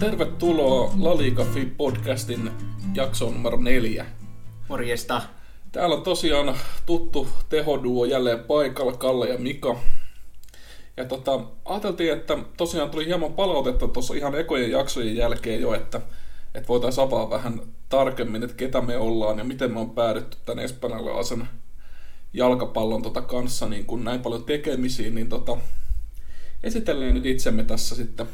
[0.00, 2.50] Tervetuloa La Liga Fi podcastin
[2.94, 4.06] jaksoon numero neljä.
[4.68, 5.22] Morjesta.
[5.72, 9.76] Täällä on tosiaan tuttu tehoduo jälleen paikalla, Kalle ja Mika.
[10.96, 16.00] Ja tota, ajateltiin, että tosiaan tuli hieman palautetta tuossa ihan ekojen jaksojen jälkeen jo, että,
[16.54, 20.64] että voitaisiin avaa vähän tarkemmin, että ketä me ollaan ja miten me on päädytty tänne
[20.64, 21.48] espanjalaisen
[22.32, 25.56] jalkapallon tota kanssa niin kun näin paljon tekemisiin, niin tota,
[26.62, 28.26] esitellään nyt itsemme tässä sitten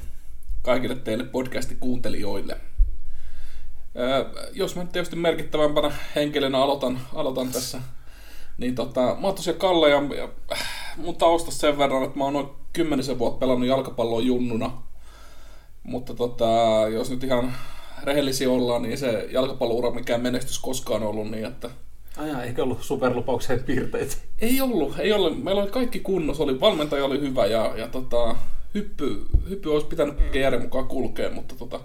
[0.66, 2.56] kaikille teille podcasti-kuuntelijoille.
[3.96, 7.80] Ää, jos mä nyt tietysti merkittävämpänä henkilönä aloitan, aloitan tässä,
[8.58, 10.28] niin tota, mä oon tosiaan Kalle ja, ja
[10.96, 14.82] mun taustasta sen verran, että mä oon noin kymmenisen vuotta pelannut jalkapalloa junnuna.
[15.82, 16.44] Mutta tota,
[16.92, 17.54] jos nyt ihan
[18.04, 21.70] rehellisiä ollaan, niin se jalkapalloura mikään menestys koskaan ollut niin, että
[22.16, 24.16] Aja, eikä ollut superlupauksen piirteitä.
[24.38, 25.44] ei ollut, ei ollut.
[25.44, 28.36] Meillä oli kaikki kunnossa, oli, valmentaja oli hyvä ja, ja tota,
[28.76, 30.40] hyppy, hyppy olisi pitänyt mm.
[30.40, 31.80] järjen mukaan kulkea, mutta tota,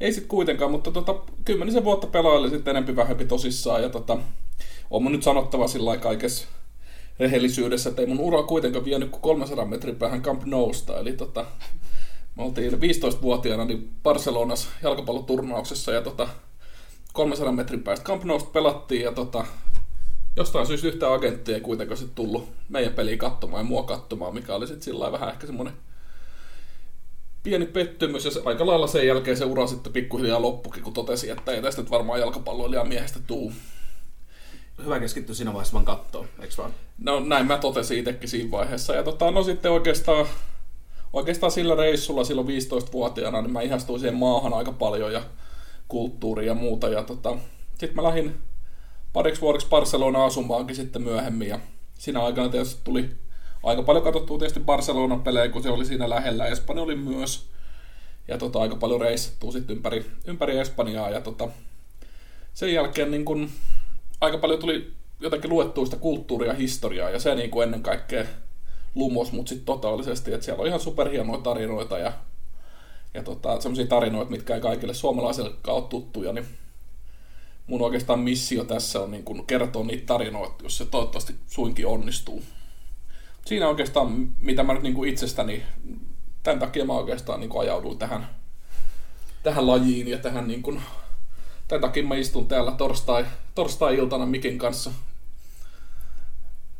[0.00, 1.14] ei sitten kuitenkaan, mutta tota,
[1.44, 4.18] kymmenisen vuotta pelaili sitten enempi vähempi tosissaan ja tota,
[4.90, 6.48] on mun nyt sanottava sillä kaikessa
[7.18, 11.46] rehellisyydessä, että ei mun ura kuitenkaan vienyt kuin 300 metrin päähän Camp Nousta, eli tota,
[12.36, 16.28] me oltiin 15-vuotiaana niin Barcelonassa jalkapalloturnauksessa ja tota,
[17.12, 19.44] 300 metrin päästä Camp Nousta pelattiin ja tota,
[20.36, 24.54] jostain syystä yhtä agenttia ei kuitenkaan sitten tullut meidän peliä katsomaan ja mua katsomaan, mikä
[24.54, 25.74] oli sitten sillä vähän ehkä semmoinen
[27.42, 31.30] pieni pettymys ja se, aika lailla sen jälkeen se ura sitten pikkuhiljaa loppukin, kun totesi,
[31.30, 33.52] että ei tästä nyt varmaan jalkapalloilija miehestä tuu.
[34.84, 36.74] Hyvä keskittyä siinä vaiheessa vaan kattoon, eikö vaan?
[36.98, 38.94] No näin mä totesin itsekin siinä vaiheessa.
[38.94, 40.26] Ja tota, no sitten oikeastaan,
[41.12, 45.22] oikeastaan sillä reissulla silloin 15-vuotiaana, niin mä ihastuin siihen maahan aika paljon ja
[45.88, 46.88] kulttuuria ja muuta.
[46.88, 47.36] Ja tota,
[47.68, 48.34] sitten mä lähdin
[49.12, 51.48] pariksi vuodeksi Barcelona asumaankin sitten myöhemmin.
[51.48, 51.60] Ja
[51.98, 53.10] siinä aikana tietysti tuli
[53.62, 56.46] aika paljon katsottua tietysti Barcelonan pelejä, kun se oli siinä lähellä.
[56.46, 57.46] Espanja oli myös.
[58.28, 61.10] Ja tota, aika paljon reissattua sitten ympäri, ympäri Espanjaa.
[61.10, 61.48] Ja tota,
[62.54, 63.50] sen jälkeen niin kun,
[64.20, 67.10] aika paljon tuli jotenkin luettua sitä kulttuuria ja historiaa.
[67.10, 68.24] Ja se niin kuin ennen kaikkea
[68.94, 70.32] lumos mut sitten totaalisesti.
[70.32, 72.12] Että siellä on ihan superhienoja tarinoita ja,
[73.14, 76.32] ja tota, semmoisia tarinoita, mitkä ei kaikille suomalaisille ole tuttuja.
[76.32, 76.46] Niin
[77.66, 82.42] mun oikeastaan missio tässä on niin kun kertoa niitä tarinoita, jos se toivottavasti suinkin onnistuu
[83.46, 85.62] siinä oikeastaan, mitä mä nyt niin kuin itsestäni,
[86.42, 88.28] tämän takia mä oikeastaan niin kuin ajauduin tähän,
[89.42, 90.82] tähän lajiin ja tähän niin kuin,
[91.68, 94.90] tämän takia mä istun täällä torstai, torstai-iltana Mikin kanssa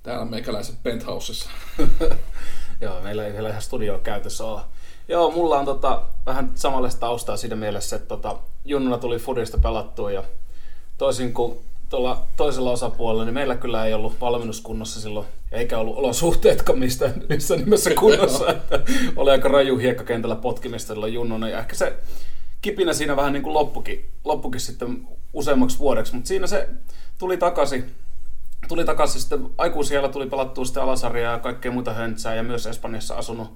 [0.02, 1.50] täällä meikäläisen penthousessa.
[2.80, 4.60] Joo, meillä ei vielä ihan studio käytössä ole.
[5.08, 10.10] Joo, mulla on tota, vähän samanlaista taustaa siinä mielessä, että tota, junnuna tuli Fudista pelattua
[10.10, 10.24] ja
[10.98, 11.58] toisin kuin
[11.90, 17.56] tuolla toisella osapuolella, niin meillä kyllä ei ollut valmennuskunnossa silloin, eikä ollut olosuhteetkaan mistä missä
[17.56, 18.50] nimessä kunnossa.
[18.50, 18.80] että
[19.16, 21.96] oli aika raju hiekkakentällä potkimista silloin junnuna, ja ehkä se
[22.62, 26.68] kipinä siinä vähän niin kuin loppukin, loppukin sitten useammaksi vuodeksi, mutta siinä se
[27.18, 27.94] tuli takaisin.
[28.68, 33.14] Tuli takaisin sitten, aikuisiellä tuli pelattua sitten alasarjaa ja kaikkea muuta höntsää, ja myös Espanjassa
[33.14, 33.52] asunut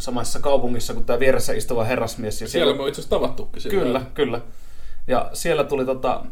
[0.00, 2.40] samassa kaupungissa kuin tämä vieressä istuva herrasmies.
[2.40, 3.62] Ja siellä, siellä me on itse asiassa tavattukin.
[3.70, 4.40] Kyllä, kyllä.
[5.06, 6.24] Ja siellä tuli tota,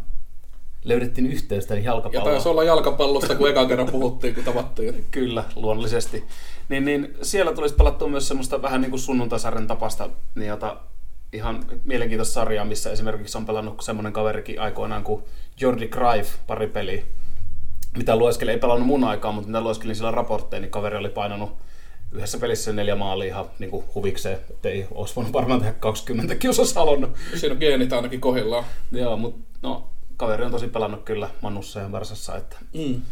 [0.84, 2.26] löydettiin yhteys tänne jalkapalloon.
[2.26, 5.06] Ja taisi olla jalkapallosta, kun eka kerran puhuttiin, kun tavattiin.
[5.10, 6.24] Kyllä, luonnollisesti.
[6.68, 10.76] Niin, niin siellä tulisi pelattua myös semmoista vähän niin kuin sunnuntaisarjan tapasta, niin jota
[11.32, 15.22] ihan mielenkiintoista sarjaa, missä esimerkiksi on pelannut semmoinen kaverikin aikoinaan kuin
[15.60, 17.02] Jordi Cruyff pari peliä,
[17.97, 21.56] mitä lueskelin, ei pelannut mun aikaa, mutta mitä lueskelin sillä raportteja, niin kaveri oli painanut
[22.12, 26.74] yhdessä pelissä neljä maalia ihan niin kuin huvikseen, ettei olisi voinut varmaan tehdä 20 kiusas
[26.74, 27.10] halonnut.
[27.36, 28.64] Siinä on geenit ainakin kohillaan.
[28.92, 29.88] Joo, mutta no,
[30.20, 32.36] kaveri on tosi pelannut kyllä Mannussa ja Varsassa.
[32.36, 32.56] Että.
[32.75, 33.03] Mm.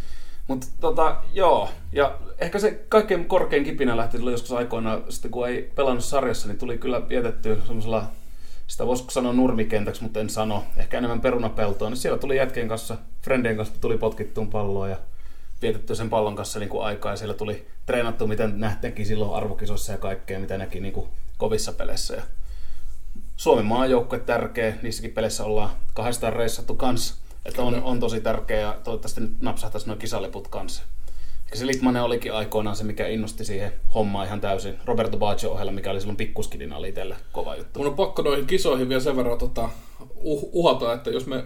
[0.48, 5.72] Mutta tota, joo, ja ehkä se kaikkein korkein kipinä lähti joskus aikoina, sitten kun ei
[5.74, 8.06] pelannut sarjassa, niin tuli kyllä vietetty semmoisella,
[8.66, 12.97] sitä voisiko sanoa nurmikentäksi, mutta en sano, ehkä enemmän perunapeltoa, niin siellä tuli jätkien kanssa,
[13.22, 14.97] friendien kanssa tuli potkittuun palloa ja
[15.62, 19.92] vietetty sen pallon kanssa niin kuin aikaa, ja siellä tuli treenattu, miten nähtenkin silloin arvokisoissa
[19.92, 22.15] ja kaikkea, mitä näki niin kuin kovissa peleissä.
[22.15, 22.22] Ja
[23.38, 27.14] Suomen maajoukkue tärkeä, niissäkin peleissä ollaan kahdestaan reissattu kanssa.
[27.44, 30.82] Että on, on tosi tärkeä ja toivottavasti nyt napsahtaisi nuo kisaliput kanssa.
[31.44, 34.78] Ehkä se Litmanen olikin aikoinaan se, mikä innosti siihen hommaan ihan täysin.
[34.84, 37.78] Roberto Baggio ohella, mikä oli silloin pikkuskidin oli itselle kova juttu.
[37.78, 39.68] Mun on pakko noihin kisoihin vielä sen verran tota,
[40.16, 41.44] uh, uhata, että jos me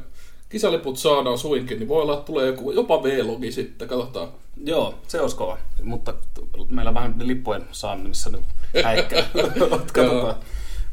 [0.49, 4.29] kisaliput saadaan suinkin, niin voi olla, että tulee joku, jopa V-logi sitten, katsotaan.
[4.65, 5.59] Joo, se olisi kova.
[5.83, 6.15] Mutta
[6.69, 8.45] meillä on vähän lippujen saamissa nyt
[8.85, 9.25] häikkää.
[9.93, 10.37] katsotaan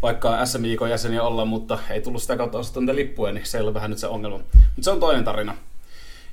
[0.01, 3.73] vaikka SMIK-jäseniä olla, mutta ei tullut sitä kautta ostaa niitä lippuja, niin se ei ole
[3.73, 4.37] vähän nyt se ongelma.
[4.37, 5.55] Mutta se on toinen tarina.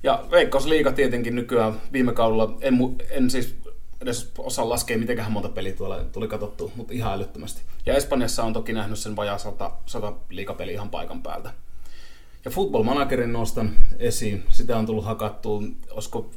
[0.03, 2.79] Ja Veikkausliiga tietenkin nykyään viime kaudella, en,
[3.11, 3.57] en siis
[4.01, 7.63] edes osaa laskea, mitenköhän monta peliä tuolla tuli katsottua, mutta ihan älyttömästi.
[7.87, 11.51] Ja Espanjassa on toki nähnyt sen vajaa sata, sata liikapeli ihan paikan päältä.
[12.45, 14.45] Ja Football Managerin nostan esiin.
[14.51, 16.31] Sitä on tullut hakattua, olisiko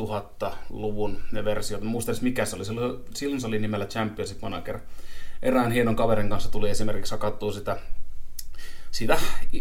[0.00, 1.82] 2000-luvun ne versiot.
[1.82, 2.64] Muista edes mikä se oli.
[3.14, 4.78] Silloin se oli nimellä Championship Manager.
[5.42, 7.76] Erään hienon kaverin kanssa tuli esimerkiksi hakattua sitä
[8.90, 9.18] sitä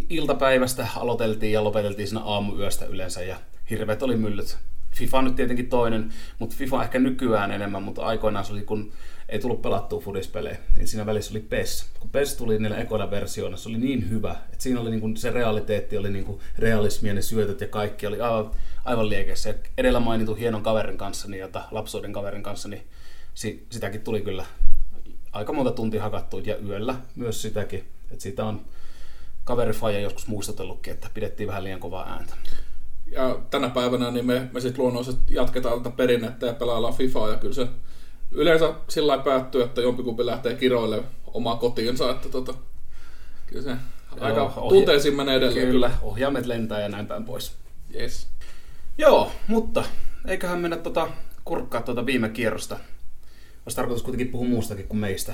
[0.09, 3.35] iltapäivästä aloiteltiin ja lopeteltiin siinä aamuyöstä yleensä ja
[3.69, 4.57] hirveät oli myllyt.
[4.91, 8.91] FIFA nyt tietenkin toinen, mutta FIFA ehkä nykyään enemmän, mutta aikoinaan se oli, kun
[9.29, 11.89] ei tullut pelattua fudispelejä, niin siinä välissä oli PES.
[11.99, 15.17] Kun PES tuli niillä ekoilla versioilla, se oli niin hyvä, että siinä oli niin kuin,
[15.17, 18.51] se realiteetti oli niin kuin realismia, ne syötöt ja kaikki oli aivan,
[18.85, 19.55] aivan liekeissä.
[19.77, 22.81] edellä mainitun hienon kaverin kanssa, niin, jota, lapsuuden kaverin kanssa, niin
[23.33, 24.45] si, sitäkin tuli kyllä
[25.31, 27.79] aika monta tuntia hakattua ja yöllä myös sitäkin.
[28.11, 28.61] Että siitä on
[29.43, 32.33] kaveri Faija joskus muistutellutkin, että pidettiin vähän liian kovaa ääntä.
[33.11, 37.37] Ja tänä päivänä niin me, me sitten luonnollisesti jatketaan tätä perinnettä ja pelaillaan FIFAa ja
[37.37, 37.67] kyllä se
[38.31, 41.03] yleensä sillä päättyy, että jompikumpi lähtee kiroille
[41.33, 42.53] omaa kotiinsa, että tota,
[43.47, 43.69] kyllä se
[44.15, 45.67] Joo, aika ohja- tunteisiin menee edelleen.
[45.67, 47.55] Kyllä, ohjaamet lentää ja näin päin pois.
[47.95, 48.27] Yes.
[48.97, 49.83] Joo, mutta
[50.27, 51.07] eiköhän mennä tota,
[51.45, 52.79] kurkkaa tuota viime kierrosta.
[53.69, 55.33] Olisi tarkoitus kuitenkin puhua muustakin kuin meistä.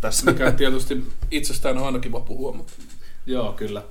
[0.00, 0.32] Tässä.
[0.32, 2.72] Mikä tietysti itsestään on aina kiva puhua, mutta...
[3.26, 3.82] Joo, kyllä.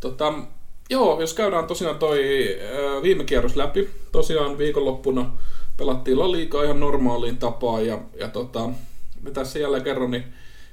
[0.00, 0.34] Tota,
[0.90, 2.20] joo, jos käydään tosiaan toi
[2.62, 5.32] ää, viime kierros läpi, tosiaan viikonloppuna
[5.76, 8.70] pelattiin La Liga ihan normaaliin tapaan ja, ja tota,
[9.20, 10.24] me tässä jälleen kerran niin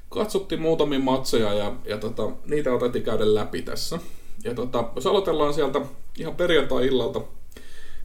[0.09, 3.99] katsottiin muutamia matseja ja, ja tota, niitä otettiin käydä läpi tässä.
[4.43, 5.81] Ja tota, jos aloitellaan sieltä
[6.19, 7.21] ihan perjantai-illalta,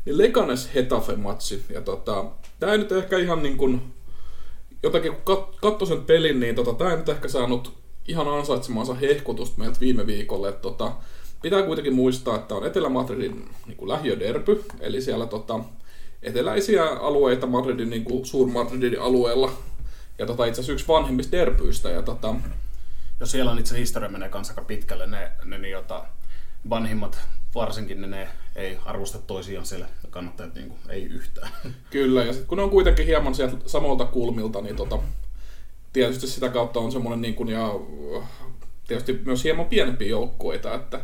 [0.05, 1.63] niin Leganes Hetafe-matsi.
[1.75, 2.25] Ja tota,
[2.63, 3.95] tää ei nyt ehkä ihan niin kuin,
[4.83, 7.73] jotakin kun kat, katsoi sen pelin, niin tota, tää ei nyt ehkä saanut
[8.09, 10.49] ihan ansaitsemansa hehkutusta meiltä viime viikolle.
[10.49, 10.93] Että tota,
[11.43, 15.61] pitää kuitenkin muistaa, että on Etelä-Madridin niin lähiöderpy, eli siellä tota,
[16.23, 19.53] eteläisiä alueita Madridin, niin kuin Suur-Madridin alueella.
[20.19, 21.89] Ja tota, itse asiassa yksi vanhemmista derpyistä.
[21.89, 22.35] Ja tota,
[23.21, 25.07] ja siellä on itse historia menee kanssa aika pitkälle.
[25.07, 26.05] Ne, ne niin, jota,
[26.71, 27.19] vanhimmat
[27.55, 31.53] varsinkin ne, ne ei arvosta toisiaan siellä kannattajat niin kuin, ei yhtään.
[31.91, 34.99] Kyllä, ja sitten kun ne on kuitenkin hieman sieltä samalta kulmilta, niin tota,
[35.93, 37.75] tietysti sitä kautta on semmoinen niin kuin, ja
[38.89, 41.01] tietysti myös hieman pienempiä joukkueita, että,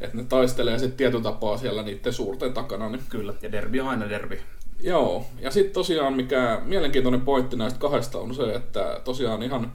[0.00, 2.88] että ne taistelee sitten tietyn tapaa siellä niiden suurten takana.
[2.88, 3.02] Niin...
[3.08, 4.40] Kyllä, ja derbi on aina derbi.
[4.80, 9.72] Joo, ja sitten tosiaan mikä mielenkiintoinen pointti näistä kahdesta on se, että tosiaan ihan,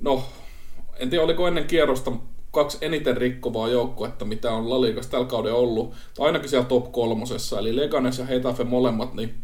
[0.00, 0.24] no,
[0.96, 2.12] en tiedä oliko ennen kierrosta
[2.50, 6.92] kaksi eniten rikkovaa joukkuetta, mitä on La Ligassa tällä kauden ollut, tai ainakin siellä top
[6.92, 9.34] kolmosessa, eli Leganes ja Hetafe molemmat, niin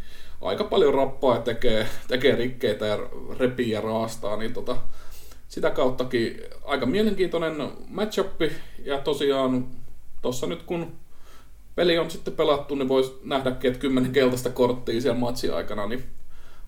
[0.40, 2.98] aika paljon rappaa ja tekee, tekee rikkeitä ja
[3.38, 4.76] repii ja raastaa, niin tota,
[5.48, 8.42] sitä kauttakin aika mielenkiintoinen matchup,
[8.84, 9.66] ja tosiaan
[10.22, 10.92] tuossa nyt kun
[11.74, 16.04] peli on sitten pelattu, niin voisi nähdäkin, että kymmenen keltaista korttia siellä matsin aikana, niin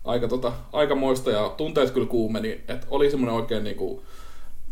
[0.05, 1.31] aika, tota, aika moista.
[1.31, 4.03] Ja tunteet kyllä kuumeni, että oli semmoinen oikein niinku,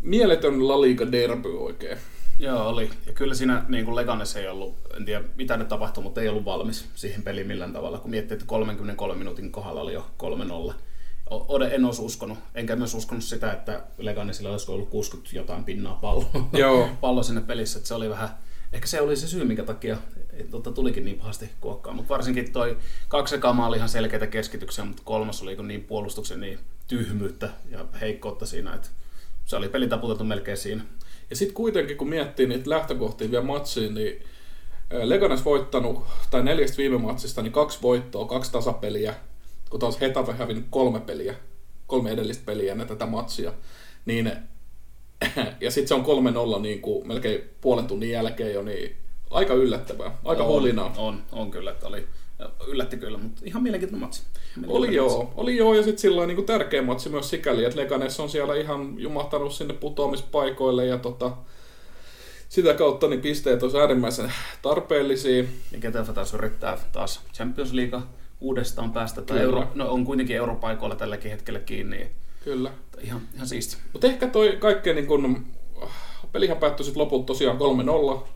[0.06, 1.98] mieletön La Liga derby oikein.
[2.40, 2.90] Joo, oli.
[3.06, 6.30] Ja kyllä siinä niin kuin Leganes ei ollut, en tiedä mitä nyt tapahtui, mutta ei
[6.30, 10.06] ollut valmis siihen peliin millään tavalla, kun miettii, että 33 minuutin kohdalla oli jo
[10.72, 10.74] 3-0.
[11.72, 16.26] En olisi uskonut, enkä myös uskonut sitä, että Leganesilla olisi ollut 60 jotain pinnaa pallo,
[16.54, 16.90] Joo.
[17.02, 18.30] pallo sinne pelissä, että se oli vähän,
[18.74, 19.98] ehkä se oli se syy, minkä takia
[20.52, 25.02] totta, tulikin niin pahasti kuokkaa, mutta varsinkin toi kaksi ekaa oli ihan selkeitä keskityksiä, mutta
[25.06, 28.90] kolmas oli niin puolustuksen niin tyhmyyttä ja heikkoutta siinä, että
[29.46, 30.84] se oli peli taputeltu melkein siinä.
[31.30, 34.24] Ja sitten kuitenkin, kun miettii niitä lähtökohtia vielä matsiin, niin
[35.04, 39.16] Leganes voittanut, tai neljästä viime matsista, niin kaksi voittoa, kaksi tasapeliä,
[39.70, 41.36] kun taas Hetafe hävinnyt kolme peliä,
[41.88, 43.54] kolme edellistä peliä ennen tätä matsia.
[44.06, 44.32] Niin,
[45.62, 48.96] ja sitten se on 3-0 niin kuin melkein puolen tunnin jälkeen jo, niin
[49.30, 50.94] aika yllättävää, aika on, hulinaa.
[50.98, 52.08] On, on kyllä, että oli,
[52.68, 54.24] yllätti kyllä, mutta ihan mielenkiintoinen matsi.
[54.68, 55.34] Oli joo, matsi.
[55.38, 58.96] oli joo, ja sitten sillä niin tärkeä matsi myös sikäli, että Leganes on siellä ihan
[58.98, 61.32] jumahtanut sinne putoamispaikoille, ja tota,
[62.50, 65.44] sitä kautta niin pisteet olisi äärimmäisen tarpeellisia.
[65.72, 68.02] Ja Getafe taas yrittää taas Champions League
[68.42, 72.10] uudestaan päästä, tai euro, no, on kuitenkin europaikoilla tälläkin hetkellä kiinni.
[72.44, 72.72] Kyllä.
[73.02, 73.78] Ihan, ihan siisti.
[73.94, 75.46] Mutta ehkä toi kaikkein niin kun,
[76.32, 78.28] pelihän päättyi sitten loput tosiaan 3-0,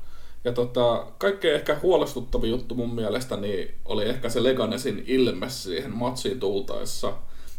[0.44, 5.96] ja tota, kaikkein ehkä huolestuttavin juttu mun mielestä niin oli ehkä se Leganesin ilme siihen
[5.96, 7.14] matsiin tultaessa.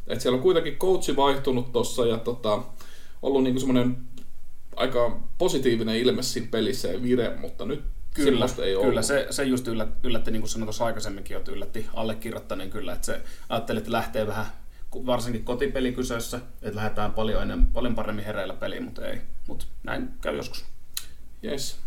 [0.07, 2.63] Et siellä on kuitenkin coachi vaihtunut tossa ja tota,
[3.23, 3.97] ollut niinku semmoinen
[4.77, 7.83] aika positiivinen ilme siinä pelissä ja vire, mutta nyt
[8.15, 9.05] Kyllä, ei kyllä ollut.
[9.05, 13.07] se, se just yllätti, yllätti niin kuin sanoin tuossa aikaisemminkin, että yllätti allekirjoittaneen kyllä, että
[13.07, 14.47] se ajatteli, että lähtee vähän
[15.07, 19.19] varsinkin kotipeli kyseessä, että lähdetään paljon, ennen, paljon paremmin hereillä peliin, mutta ei.
[19.49, 20.65] Mutta näin käy joskus.
[21.45, 21.79] Yes.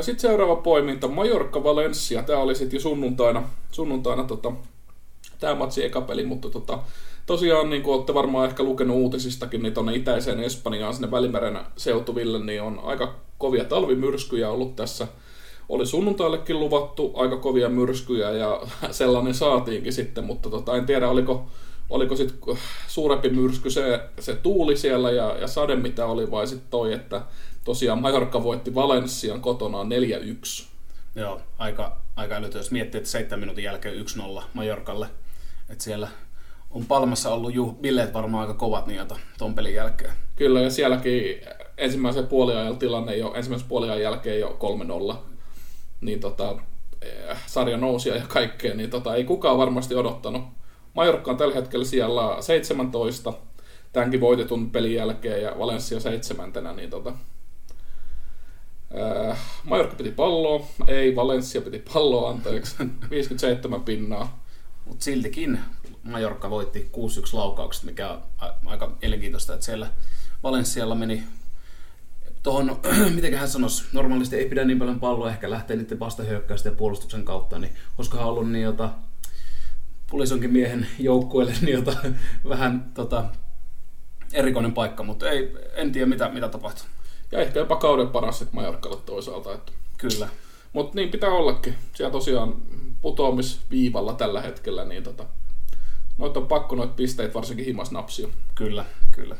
[0.00, 2.22] Sitten seuraava poiminta, Majorka Valencia.
[2.22, 4.52] Tämä oli sitten jo sunnuntaina, sunnuntaina tota,
[5.40, 6.78] tämä matsi eka peli, mutta tota,
[7.26, 12.44] tosiaan niin kuin olette varmaan ehkä lukenut uutisistakin, niin tuonne itäiseen Espanjaan, sinne Välimeren seutuville,
[12.44, 15.06] niin on aika kovia talvimyrskyjä ollut tässä.
[15.68, 21.46] Oli sunnuntaillekin luvattu aika kovia myrskyjä ja sellainen saatiinkin sitten, mutta tota, en tiedä oliko,
[21.90, 22.56] oliko sitten
[22.88, 27.22] suurempi myrsky se, se tuuli siellä ja, ja sade mitä oli vai sitten toi, että
[27.66, 30.64] tosiaan Majorka voitti Valenssian kotonaan 4-1.
[31.14, 34.06] Joo, aika, aika älytö, jos miettii, että 7 minuutin jälkeen
[34.38, 35.06] 1-0 Majorkalle,
[35.68, 36.08] että siellä
[36.70, 39.00] on Palmassa ollut ju, bileet varmaan aika kovat niin
[39.38, 40.12] ton pelin jälkeen.
[40.36, 41.40] Kyllä, ja sielläkin
[41.78, 44.58] ensimmäisen puoliajan tilanne jo, ensimmäisen puoliajan jälkeen jo
[45.12, 45.16] 3-0.
[46.00, 46.56] Niin tota,
[47.02, 50.42] eh, sarja nousi ja kaikkea, niin tota, ei kukaan varmasti odottanut.
[50.94, 53.32] Majorkka on tällä hetkellä siellä 17,
[53.92, 57.12] tämänkin voitetun pelin jälkeen, ja Valencia seitsemäntenä, niin tota,
[59.30, 62.76] äh, Majorkka piti palloa, ei, Valencia piti palloa, anteeksi,
[63.10, 64.42] 57 pinnaa.
[64.84, 65.58] Mutta siltikin
[66.02, 66.98] Majorkka voitti 6-1
[67.32, 68.22] laukaukset, mikä on
[68.66, 69.86] aika mielenkiintoista, että siellä
[70.42, 71.22] Valenssialla meni
[72.42, 72.80] tuohon,
[73.14, 77.24] miten hän sanoisi, normaalisti ei pidä niin paljon palloa, ehkä lähtee niiden vastahyökkäysten ja puolustuksen
[77.24, 78.90] kautta, niin koska ollut niin jota,
[80.10, 81.96] pulisonkin miehen joukkueelle niin jota,
[82.48, 83.24] vähän tota,
[84.32, 86.86] erikoinen paikka, mutta ei, en tiedä mitä, mitä tapahtuu.
[87.32, 89.54] Ja ehkä jopa kauden paras sitten Majorkalle toisaalta.
[89.54, 89.72] Että.
[89.98, 90.28] Kyllä.
[90.72, 91.74] Mutta niin pitää ollakin.
[91.94, 92.54] Siellä tosiaan
[93.02, 95.24] putoamisviivalla tällä hetkellä, niin tota,
[96.18, 98.28] noita on pakko noita pisteitä varsinkin himas napsia.
[98.54, 99.36] Kyllä, kyllä.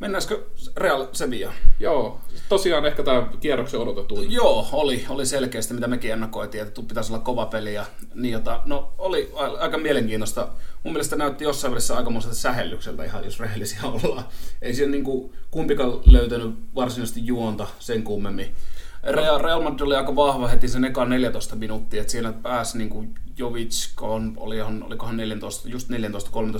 [0.00, 1.52] Mennäänkö Real Sevilla?
[1.80, 4.22] Joo, tosiaan ehkä tämä kierroksen odotettu.
[4.22, 7.74] Joo, oli, oli selkeästi, mitä mekin ennakoitiin, että pitäisi olla kova peli.
[7.74, 10.48] Ja, niin, jota, no, oli aika mielenkiintoista.
[10.84, 14.24] Mun mielestä näytti jossain välissä aikamoiselta sähellykseltä ihan, jos rehellisiä ollaan.
[14.62, 18.54] Ei siellä niin kuin, kumpikaan löytänyt varsinaisesti juonta sen kummemmin.
[19.02, 22.90] Real, Real Madrid oli aika vahva heti sen ekan 14 minuuttia, että siinä pääsi niin
[22.90, 23.88] kuin Jovic,
[24.36, 25.92] olihan, olikohan 14, just 14-13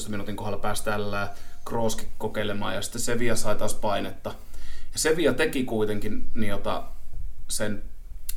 [0.08, 1.28] minuutin kohdalla pääsi tällä
[1.68, 4.34] Krooskin kokeilemaan ja sitten Sevilla sai taas painetta.
[4.92, 6.84] Ja Sevilla teki kuitenkin niin jota,
[7.48, 7.82] sen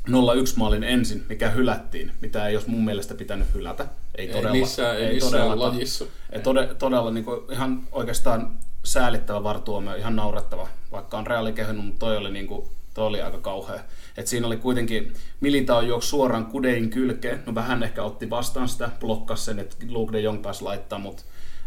[0.09, 0.13] 0-1
[0.55, 3.87] maalin ensin, mikä hylättiin, mitä ei olisi mun mielestä pitänyt hylätä.
[4.15, 6.05] Ei, ei todella, missään, ei, ei missään lajissa.
[6.31, 11.85] Ei todella, todella niin kuin, ihan oikeastaan säälittävä vartuomio, ihan naurettava, vaikka on reaali kehunut,
[11.85, 13.79] mutta toi oli, niin kuin, toi oli aika kauhea.
[14.17, 18.89] Et siinä oli kuitenkin, Militao juoksi suoraan Kudein kylkeen, no vähän ehkä otti vastaan sitä,
[18.99, 21.23] blokkasi sen, että Luke de Jong pääsi laittaa, mutta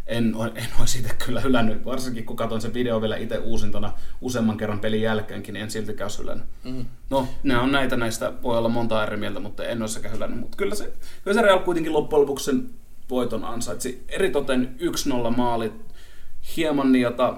[0.07, 4.57] en, en olisi itse kyllä hylännyt, varsinkin kun katson sen video vielä itse uusintana useamman
[4.57, 6.47] kerran pelin jälkeenkin, niin en siltikään olisi hylännyt.
[6.65, 6.87] Mm.
[7.11, 10.41] No, ne on näitä näistä, voi olla monta eri mieltä, mutta en olisi sekä hylännyt.
[10.41, 10.93] Mutta kyllä se,
[11.25, 12.71] kyllä se Real kuitenkin loppujen lopuksi sen
[13.11, 14.05] voiton ansaitsi.
[14.09, 14.77] Eritoten
[15.31, 15.73] 1-0 maali,
[16.57, 17.35] hieman niitä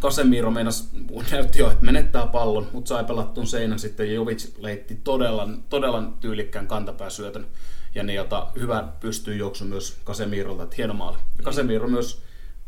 [0.00, 0.90] Casemiro meinas,
[1.32, 4.14] näytti jo, että menettää pallon, mutta sai pelattuun seinän sitten.
[4.14, 7.46] Jovic leitti todella, todella tyylikkään kantapääsyötön
[7.94, 11.16] ja niin, jota hyvä pystyy juoksu myös Casemirolta, että hieno maali.
[11.38, 12.22] Ja Casemiro myös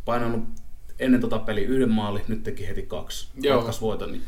[0.05, 0.45] painanut
[0.99, 3.29] ennen tota peli yhden maali, nyt teki heti kaksi.
[3.43, 3.71] Joo.
[3.81, 4.23] voiton, niin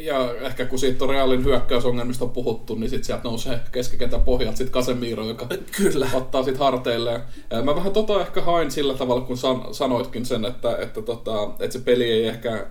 [0.00, 4.56] ja ehkä kun siitä on Realin hyökkäysongelmista on puhuttu, niin sitten sieltä nousee keskikentän pohjalta
[4.56, 6.10] sitten Casemiro, joka Kyllä.
[6.12, 7.20] ottaa sitten harteilleen.
[7.64, 11.78] Mä vähän tota ehkä hain sillä tavalla, kun san, sanoitkin sen, että, että, tota, että
[11.78, 12.66] se peli ei ehkä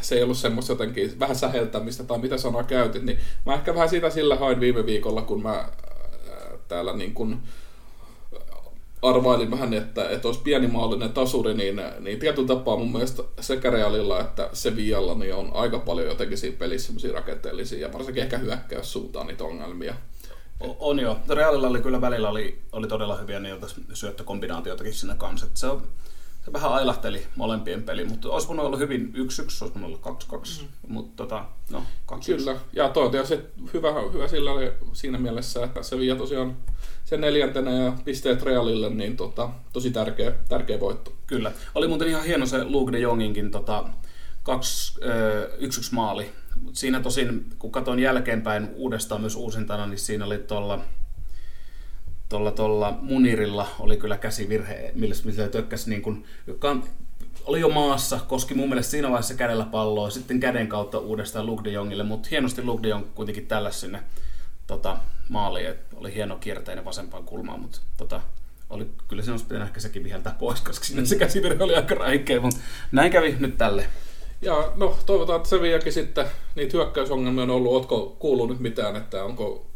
[0.00, 3.88] se ei ollut semmoista jotenkin vähän säheltämistä tai mitä sanaa käytit, niin mä ehkä vähän
[3.88, 5.68] sitä sillä hain viime viikolla, kun mä
[6.70, 7.38] täällä niin kuin
[9.02, 14.20] arvailin vähän, että, että olisi pienimaallinen tasuri, niin, niin tietyllä tapaa mun mielestä sekä Realilla
[14.20, 19.26] että Sevillalla niin on aika paljon jotenkin siinä pelissä semmoisia rakenteellisia ja varsinkin ehkä hyökkäyssuuntaan
[19.26, 19.94] niitä ongelmia.
[20.78, 21.18] On jo.
[21.28, 25.46] Realilla oli kyllä välillä oli, oli todella hyviä niiltä syöttökombinaatioitakin sinne kanssa.
[25.54, 25.82] Se, on,
[26.50, 30.62] se vähän ailahteli molempien peli, mutta olisi voinut olla hyvin 1-1, olisi voinut olla 2-2,
[30.62, 30.94] mm.
[30.94, 35.82] mutta tota, no 2 Kyllä, ja toi se hyvä, hyvä sillä oli siinä mielessä, että
[35.82, 36.56] se vie tosiaan
[37.04, 41.12] sen neljäntenä ja pisteet Realille, niin tota, tosi tärkeä, tärkeä voitto.
[41.26, 41.52] Kyllä.
[41.74, 43.84] Oli muuten ihan hieno se Luke de Jonginkin tota,
[45.58, 46.30] 1-1 maali.
[46.72, 50.80] Siinä tosin, kun katson jälkeenpäin uudestaan myös uusintana, niin siinä oli tuolla
[52.30, 56.76] tuolla, tuolla Munirilla oli kyllä käsivirhe, millä, millä tökkäsi niin kuin, joka
[57.44, 61.64] oli jo maassa, koski mun mielestä siinä vaiheessa kädellä palloa, sitten käden kautta uudestaan Luke
[61.64, 64.02] de Jongille, mutta hienosti Luke de Jong kuitenkin tällä sinne
[64.66, 68.20] tota, maaliin, että oli hieno kierteinen vasempaan kulmaan, mutta tota,
[68.70, 71.94] oli, kyllä se olisi pitänyt ehkä sekin viheltää pois, koska sinne se käsivirhe oli aika
[71.94, 72.60] räikeä, mutta
[72.92, 73.86] näin kävi nyt tälle.
[74.42, 79.24] Ja no, toivotaan, että Sevillakin sitten, niitä hyökkäysongelmia on ollut, ootko kuullut nyt mitään, että
[79.24, 79.69] onko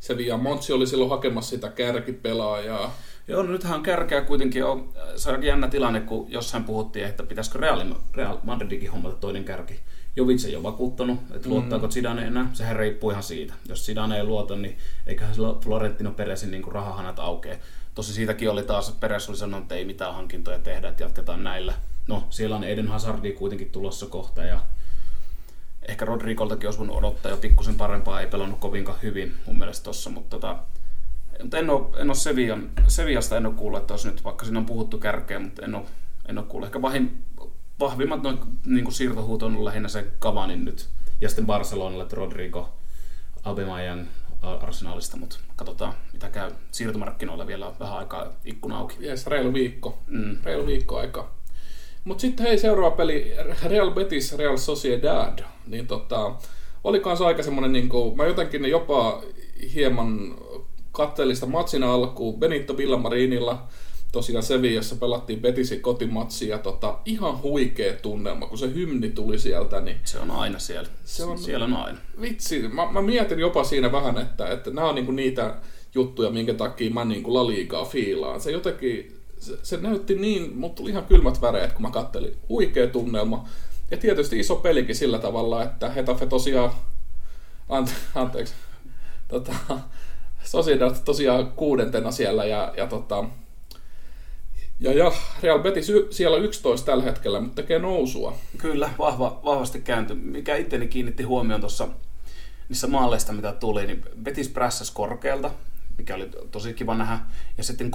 [0.00, 2.94] Sevilla Montsi oli silloin hakemassa sitä kärkipelaajaa.
[3.28, 7.22] Joo, no nythän on kärkeä kuitenkin on, se on jännä tilanne, kun jossain puhuttiin, että
[7.22, 9.80] pitäisikö Real, Real Madridikin hommata toinen kärki.
[10.16, 11.54] Jovic ei ole vakuuttanut, että mm.
[11.54, 12.50] luottaako Zidane enää.
[12.52, 13.54] Sehän riippuu ihan siitä.
[13.68, 17.60] Jos Zidane ei luota, niin eiköhän sillä Florentino Peresin niin rahahanat aukee.
[17.94, 21.44] Tosi siitäkin oli taas, että Peres oli sanonut, että ei mitään hankintoja tehdä, että jatketaan
[21.44, 21.74] näillä.
[22.08, 24.60] No, siellä on Eden Hazardi kuitenkin tulossa kohta ja
[25.90, 30.10] ehkä Rodrikoltakin olisi voinut odottaa jo pikkusen parempaa, ei pelannut kovinkaan hyvin mun mielestä tossa,
[30.10, 30.58] mutta tota,
[31.42, 34.58] mutta en ole, en ole Sevian, Seviasta en ole kuullut, että olisi nyt, vaikka siinä
[34.58, 35.84] on puhuttu kärkeä, mutta en ole,
[36.28, 36.66] en ole kuullut.
[36.66, 37.24] Ehkä vahvin,
[37.80, 40.88] vahvimmat noin, niin siirtohuut on lähinnä se Cavanin nyt.
[41.20, 42.72] Ja sitten Barcelonalle, että Rodrigo,
[43.44, 44.06] Aubameyang
[44.42, 46.50] Arsenalista, mutta katsotaan mitä käy.
[46.70, 48.96] Siirtomarkkinoilla vielä on vähän aikaa ikkuna auki.
[49.00, 49.98] Jes, reilu viikko.
[50.06, 50.36] Mm.
[50.44, 51.39] Reilu viikko aikaa.
[52.04, 53.32] Mutta sitten hei, seuraava peli,
[53.64, 56.34] Real Betis, Real Sociedad, niin tota,
[56.84, 59.22] oli kanssa aika semmoinen, niin kuin, mä jotenkin jopa
[59.74, 60.34] hieman
[60.92, 63.66] kattelista matsin alkuun Benito Villamarinilla,
[64.12, 69.80] tosiaan Sevillassa pelattiin Betisin kotimatsi ja tota, ihan huikea tunnelma, kun se hymni tuli sieltä.
[69.80, 70.88] Niin se on aina siellä.
[71.04, 71.98] Se on, siellä on aina.
[72.20, 75.54] Vitsi, mä, mä mietin jopa siinä vähän, että, että nämä on niinku niitä
[75.94, 78.40] juttuja, minkä takia mä niinku La Ligaa fiilaan.
[78.40, 82.36] Se jotenkin, se, se näytti niin, mutta tuli ihan kylmät väreet, kun mä kattelin.
[82.48, 83.48] Huikea tunnelma.
[83.90, 86.70] Ja tietysti iso pelikin sillä tavalla, että Hetafe tosiaan,
[87.68, 88.54] ante, anteeksi,
[89.28, 89.52] tota,
[90.44, 93.24] Sociedad tosiaan kuudentena siellä ja, ja tota,
[94.80, 98.36] ja, ja Real Betis siellä 11 tällä hetkellä, mutta tekee nousua.
[98.58, 100.14] Kyllä, vahva, vahvasti käänty.
[100.14, 101.88] Mikä itteni kiinnitti huomioon tuossa
[102.68, 105.50] niissä maaleista, mitä tuli, niin Betis prässäs korkealta,
[106.00, 107.18] mikä oli tosi kiva nähdä.
[107.58, 107.90] Ja sitten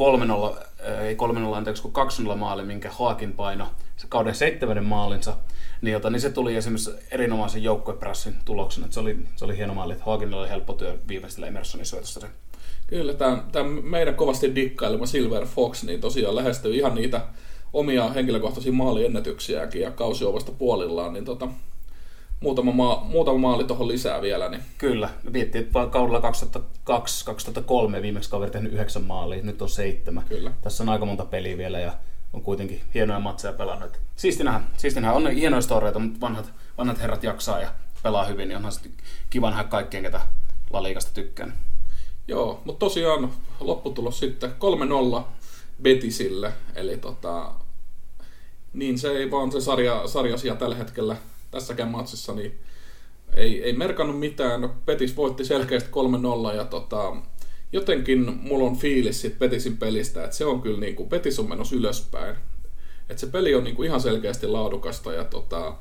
[0.52, 0.64] 3-0,
[1.02, 1.18] ei
[1.54, 1.94] 3-0 anteeksi, kun
[2.34, 5.38] 2-0 maali, minkä Haakin paino, se kauden seitsemännen maalinsa,
[5.82, 8.88] niin, jota, niin se tuli esimerkiksi erinomaisen joukkueprässin tuloksena.
[8.90, 12.28] Se oli, se oli hieno maali, että Haakinilla oli helppo työ viimeistellä Emersonin syötöstä se
[12.88, 17.22] Kyllä, tämä meidän kovasti dikkailema Silver Fox niin tosiaan lähestyy ihan niitä
[17.74, 21.48] omia henkilökohtaisia maaliennätyksiäkin ja kausi on vasta puolillaan, niin tota,
[22.40, 24.50] muutama, maa, muutama maali tuohon lisää vielä.
[24.50, 24.62] Niin.
[24.78, 26.32] Kyllä, me viettiin, että kaudella
[27.98, 30.24] 2002-2003 viimeksi kaveri tehnyt yhdeksän maalia, nyt on seitsemän.
[30.30, 30.52] Kyllä.
[30.62, 31.94] Tässä on aika monta peliä vielä ja
[32.34, 34.00] on kuitenkin hienoja matseja pelannut.
[34.16, 35.16] Siisti nähdä, siisti nähdä.
[35.16, 37.70] on hienoja storeita, mutta vanhat, vanhat herrat jaksaa ja
[38.04, 38.74] pelaa hyvin, niin onhan
[39.30, 40.22] kiva nähdä kaikkien, ketä
[40.70, 41.54] Laliikasta tykkään.
[42.28, 44.52] Joo, mutta tosiaan lopputulos sitten
[45.18, 45.24] 3-0
[45.82, 47.52] Betisille, eli tota,
[48.74, 51.16] niin se ei vaan se sarja, sarjasia tällä hetkellä
[51.56, 52.60] tässäkään matsissa, niin
[53.34, 54.62] ei, ei merkannut mitään.
[54.62, 55.90] No, Betis voitti selkeästi
[56.52, 57.16] 3-0 ja tota,
[57.74, 61.50] jotenkin mulla on fiilis siitä Betisin pelistä, että se on kyllä niin kuin, Betis on
[61.50, 62.36] menossa ylöspäin.
[63.10, 65.76] Että se peli on niin kuin ihan selkeästi laadukasta ja tota,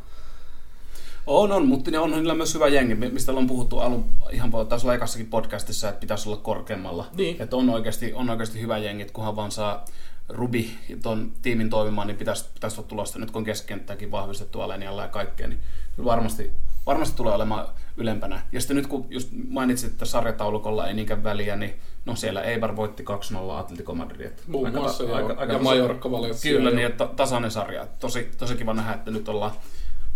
[1.27, 4.85] on, on, mutta ne on niillä myös hyvä jengi, mistä on puhuttu alun, ihan taas
[4.85, 7.07] ekassakin podcastissa, että pitäisi olla korkeammalla.
[7.17, 7.37] Niin.
[7.43, 9.85] Että on oikeasti, on oikeasti hyvä jengi, kunhan vaan saa
[10.29, 10.71] Rubi
[11.03, 13.19] tuon tiimin toimimaan, niin pitäisi, pitäisi olla tulosta.
[13.19, 15.61] Nyt kun on keskikenttäkin vahvistettu Alenialla ja kaikkea, niin
[16.05, 16.51] varmasti,
[16.87, 18.43] varmasti tulee olemaan ylempänä.
[18.53, 22.77] Ja sitten nyt kun just mainitsit, että sarjataulukolla ei niinkään väliä, niin no siellä Eibar
[22.77, 24.33] voitti 2-0 Atletico Madrid.
[24.47, 26.09] Muun aika, muassa, aika, aika, ja Majorka
[26.43, 27.87] Kyllä, niin että tasainen sarja.
[28.01, 29.53] Tosi, tosi kiva nähdä, että nyt ollaan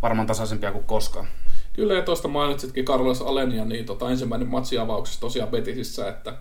[0.02, 1.26] varmaan tasaisempia kuin koskaan.
[1.78, 6.34] Kyllä, ja tuosta mainitsitkin Carlos Alenia, niin tota, ensimmäinen matsiavauksessa tosiaan Betisissä, että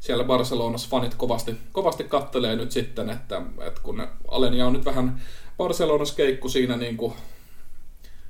[0.00, 5.22] siellä Barcelonassa fanit kovasti, kovasti kattelee nyt sitten, että, että kun Alenia on nyt vähän
[5.56, 7.12] Barcelonassa keikku siinä niin kuin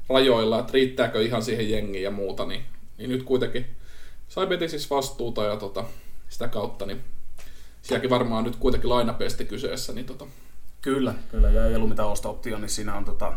[0.08, 2.62] rajoilla, että riittääkö ihan siihen jengiin ja muuta, niin,
[2.98, 3.66] niin nyt kuitenkin
[4.28, 5.84] sai Betisissä vastuuta ja tota,
[6.28, 7.00] sitä kautta, niin
[7.82, 9.92] sielläkin varmaan nyt kuitenkin lainapesti kyseessä.
[9.92, 10.26] Niin tota.
[10.82, 13.32] Kyllä, kyllä, ja ei ollut mitään osto niin siinä on tota,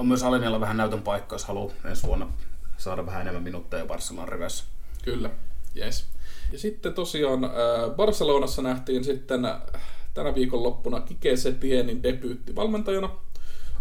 [0.00, 2.28] on myös Alenialla vähän näytön paikka, jos haluaa ensi vuonna
[2.76, 4.64] saada vähän enemmän minuutteja Barcelonan riveissä.
[5.04, 5.30] Kyllä,
[5.76, 6.06] yes.
[6.52, 7.50] Ja sitten tosiaan äh,
[7.96, 9.60] Barcelonassa nähtiin sitten äh,
[10.14, 13.10] tänä loppuna Kike Setienin debyytti valmentajana.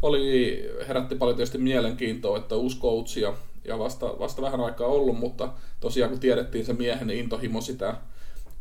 [0.01, 3.33] Oli, herätti paljon tietysti mielenkiintoa, että uusi ja,
[3.65, 7.95] ja vasta, vasta vähän aikaa ollut, mutta tosiaan kun tiedettiin se miehen intohimo sitä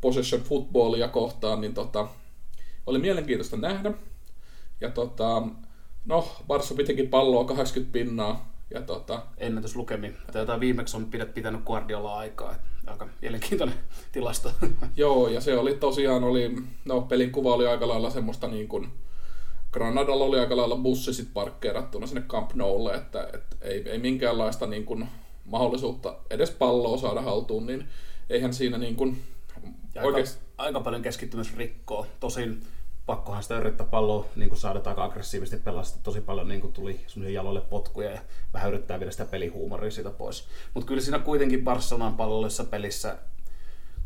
[0.00, 2.08] possession footballia kohtaan, niin tota,
[2.86, 3.92] oli mielenkiintoista nähdä.
[4.80, 5.42] Ja tota,
[6.08, 8.52] No, Barssa pitikin palloa 80 pinnaa.
[8.70, 9.22] Ja tota...
[9.38, 10.12] Ennätyslukemi.
[10.32, 12.54] Tätä viimeksi on pitänyt Guardiola aikaa.
[12.86, 13.76] Aika mielenkiintoinen
[14.12, 14.52] tilasto.
[14.96, 18.88] Joo, ja se oli tosiaan, oli, no pelin kuva oli aika lailla semmoista niin kuin,
[19.72, 24.66] Granadalla oli aika lailla bussi sit parkkeerattuna sinne Camp Noulle, että et ei, ei minkäänlaista
[24.66, 25.08] niin kuin,
[25.44, 27.88] mahdollisuutta edes palloa saada haltuun, niin
[28.30, 29.22] eihän siinä niin kuin,
[30.02, 30.38] oikeasti...
[30.38, 32.06] Aika, aika paljon keskittymisrikkoa.
[32.20, 32.60] Tosin
[33.08, 35.98] pakkohan sitä yrittää palloa niin kuin saada aika aggressiivisesti pelasta.
[36.02, 37.00] Tosi paljon niin kuin tuli
[37.32, 38.20] jaloille potkuja ja
[38.54, 40.48] vähän yrittää viedä sitä pelihuumoria siitä pois.
[40.74, 43.18] Mutta kyllä siinä kuitenkin Barcelonan pallollisessa pelissä,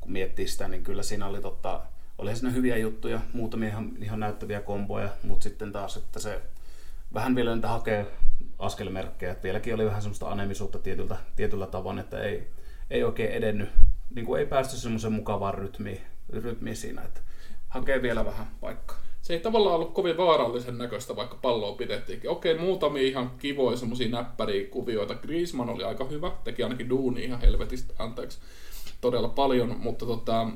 [0.00, 1.80] kun miettii sitä, niin kyllä siinä oli, tota,
[2.18, 6.40] oli siinä hyviä juttuja, muutamia ihan, ihan näyttäviä komboja, mutta sitten taas, että se
[7.14, 8.06] vähän vielä niitä hakee
[8.58, 9.36] askelmerkkejä.
[9.42, 12.50] Vieläkin oli vähän semmoista anemisuutta tietyllä, tietyllä tavoin, että ei,
[12.90, 13.68] ei oikein edennyt,
[14.14, 16.00] niin kuin ei päästy semmoisen mukavaan rytmiin,
[16.32, 17.20] rytmiin siinä, että
[17.72, 18.96] hakee vielä vähän paikkaa.
[19.22, 22.30] Se ei tavallaan ollut kovin vaarallisen näköistä, vaikka palloa pidettiinkin.
[22.30, 25.14] Okei, muutamia ihan kivoja semmoisia näppäriä kuvioita.
[25.14, 28.38] Griezmann oli aika hyvä, teki ainakin duuni ihan helvetistä, anteeksi,
[29.00, 30.48] todella paljon, mutta tota,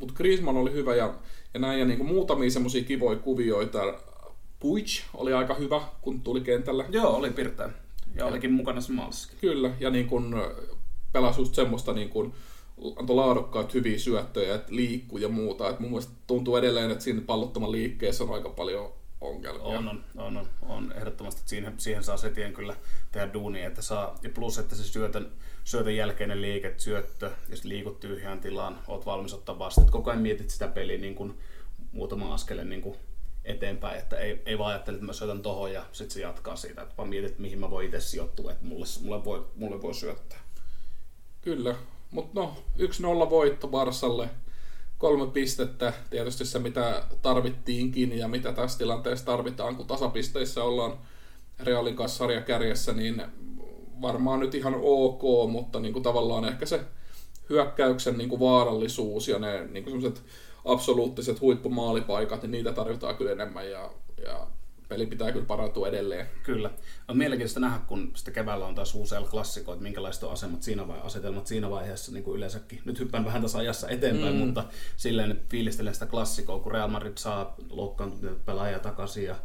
[0.00, 1.14] mutta Griezmann oli hyvä ja,
[1.54, 3.94] ja näin, ja niinku muutamia semmoisia kivoja kuvioita.
[4.60, 6.86] Puig oli aika hyvä, kun tuli kentälle.
[6.88, 7.70] Joo, oli pirteä.
[8.14, 8.92] Ja olikin mukana se.
[9.40, 10.42] Kyllä, ja niin kun
[11.12, 12.34] pelasi just semmoista niin kun,
[12.96, 15.70] antoi laadukkaat hyviä syöttöjä, että liikkuu ja muuta.
[15.70, 19.62] Et mun mielestä tuntuu edelleen, että siinä pallottoman liikkeessä on aika paljon ongelmia.
[19.62, 21.42] On, on, on, on, on ehdottomasti.
[21.44, 22.76] Siihen, siihen saa setien kyllä
[23.12, 25.32] tehdä duunia, että saa, ja plus, että se syötön,
[25.64, 29.90] syötön jälkeinen liike, syöttö, ja sitten liikut tyhjään tilaan, oot valmis ottaa vastaan.
[29.90, 31.38] Koko ajan mietit sitä peliä niin kuin
[31.92, 32.96] muutama askeleen niin kuin
[33.44, 36.82] eteenpäin, että ei, ei vaan ajattele, että mä syötän tohon ja sitten se jatkaa siitä,
[36.82, 40.38] että vaan mietit, mihin mä voin itse sijoittua, että mulle, mulle, voi, mulle voi syöttää.
[41.40, 41.74] Kyllä,
[42.14, 44.28] mutta no, 1-0 voitto Barsalle,
[44.98, 50.98] kolme pistettä, tietysti se mitä tarvittiinkin ja mitä tässä tilanteessa tarvitaan, kun tasapisteissä ollaan
[51.58, 53.22] Realin kanssa sarja kärjessä, niin
[54.02, 56.80] varmaan nyt ihan ok, mutta niin kuin tavallaan ehkä se
[57.50, 60.14] hyökkäyksen niin kuin vaarallisuus ja ne niin kuin
[60.64, 63.90] absoluuttiset huippumaalipaikat, niin niitä tarvitaan kyllä enemmän ja,
[64.24, 64.46] ja
[64.88, 66.26] peli pitää kyllä parantua edelleen.
[66.42, 66.70] Kyllä.
[67.08, 70.88] On mielenkiintoista nähdä, kun sitten keväällä on taas uusi klassikko, että minkälaiset on asemat siinä
[70.88, 72.80] vai, asetelmat siinä vaiheessa niin kuin yleensäkin.
[72.84, 74.40] Nyt hyppään vähän tässä ajassa eteenpäin, mm.
[74.40, 74.64] mutta
[74.96, 79.36] silleen että fiilistelen sitä klassikoa, kun Real Madrid saa loukkaantuneita pelaajia takaisin ja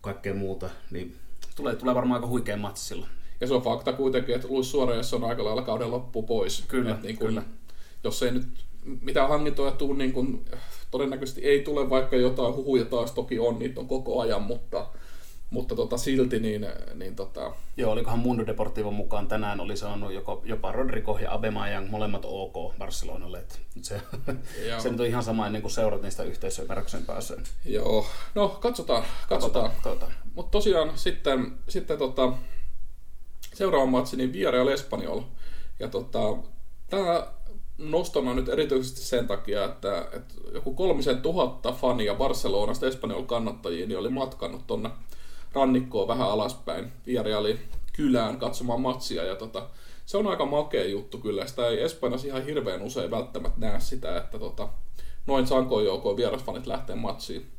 [0.00, 1.16] kaikkea muuta, niin
[1.56, 3.10] tulee, tulee varmaan aika huikea matsi silloin.
[3.40, 6.64] Ja se on fakta kuitenkin, että Luis Suarez on aika lailla kauden loppu pois.
[6.68, 7.42] Kyllä, niin kun, kyllä.
[8.04, 8.48] Jos ei nyt
[9.02, 10.44] mitään hankintoja tuu, niin kun,
[10.90, 14.86] todennäköisesti ei tule, vaikka jotain huhuja taas toki on, niitä on koko ajan, mutta,
[15.50, 17.52] mutta tota, silti niin, niin tota...
[17.76, 22.78] Joo, olikohan Mundo Deportivo mukaan tänään oli saanut joko, jopa Rodrigo ja Abemayang molemmat OK
[22.78, 23.38] Barcelonalle.
[23.38, 24.00] Että se,
[24.78, 27.38] se nyt on ihan sama ennen kuin seurat niistä yhteisymmärryksen pääsee.
[27.64, 29.70] Joo, no katsotaan, katsotaan.
[29.70, 30.12] katsotaan.
[30.34, 32.32] Mutta tosiaan sitten, sitten tota,
[33.54, 35.20] seuraava matsi, niin Villarreal Espanyol.
[35.80, 36.36] Ja tota,
[36.90, 37.26] tämä
[37.78, 43.98] nostona nyt erityisesti sen takia, että, että joku kolmisen tuhatta fania Barcelonasta Espanjol kannattajiin niin
[43.98, 44.90] oli matkannut tonne
[45.52, 47.58] rannikkoon vähän alaspäin Villarrealin
[47.92, 49.24] kylään katsomaan matsia.
[49.24, 49.68] Ja tota,
[50.06, 51.46] se on aika makea juttu kyllä.
[51.46, 54.68] Sitä ei Espanjassa ihan hirveän usein välttämättä näe sitä, että tota,
[55.26, 57.50] noin sankoin joukoin vierasfanit lähtee matsiin.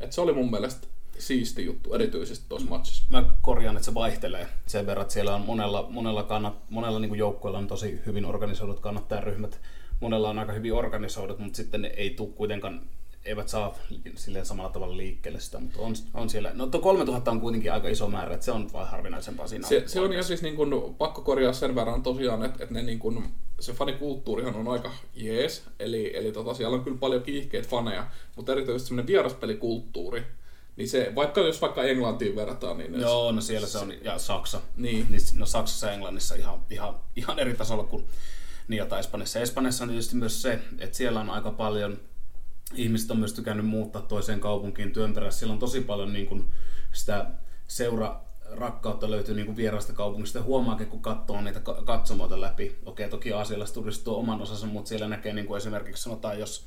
[0.00, 0.86] Et se oli mun mielestä
[1.18, 3.04] siisti juttu, erityisesti tuossa matsissa.
[3.08, 7.16] Mä korjaan, että se vaihtelee sen verran, että siellä on monella, monella, kannat, monella niin
[7.16, 9.60] joukkueella on tosi hyvin organisoidut kannattajaryhmät,
[10.00, 12.80] monella on aika hyvin organisoidut, mutta sitten ne ei tule kuitenkaan
[13.24, 13.74] eivät saa
[14.14, 17.88] silleen samalla tavalla liikkeelle sitä, mutta on, on siellä, no tuo 3000 on kuitenkin aika
[17.88, 19.68] iso määrä, että se on vain harvinaisempaa siinä.
[19.68, 22.82] Se, se on ihan siis niin kuin, pakko korjaa sen verran tosiaan, että, että ne
[22.82, 23.24] niin kuin,
[23.60, 28.52] se fanikulttuurihan on aika jees, eli, eli tota, siellä on kyllä paljon kiihkeitä faneja, mutta
[28.52, 30.22] erityisesti semmoinen vieraspelikulttuuri,
[30.76, 33.00] niin se, vaikka jos vaikka Englantiin verrataan, niin...
[33.00, 34.60] Joo, no siellä se on, ja Saksa.
[34.76, 35.06] Niin.
[35.10, 38.04] niin no Saksassa ja Englannissa ihan, ihan, ihan eri tasolla kuin
[38.68, 39.40] niin jota Espanjassa.
[39.40, 41.98] Espanjassa on tietysti myös se, että siellä on aika paljon,
[42.74, 45.38] ihmiset on myös tykännyt muuttaa toiseen kaupunkiin työn perässä.
[45.38, 46.52] Siellä on tosi paljon niin kuin
[46.92, 47.26] sitä
[47.68, 50.42] seura rakkautta löytyy niin kuin vierasta kaupungista.
[50.42, 52.78] Huomaakin, kun katsoo niitä katsomoita läpi.
[52.86, 56.66] Okei, toki Aasialaiset turistit tuo oman osansa, mutta siellä näkee niin kuin esimerkiksi sanotaan, jos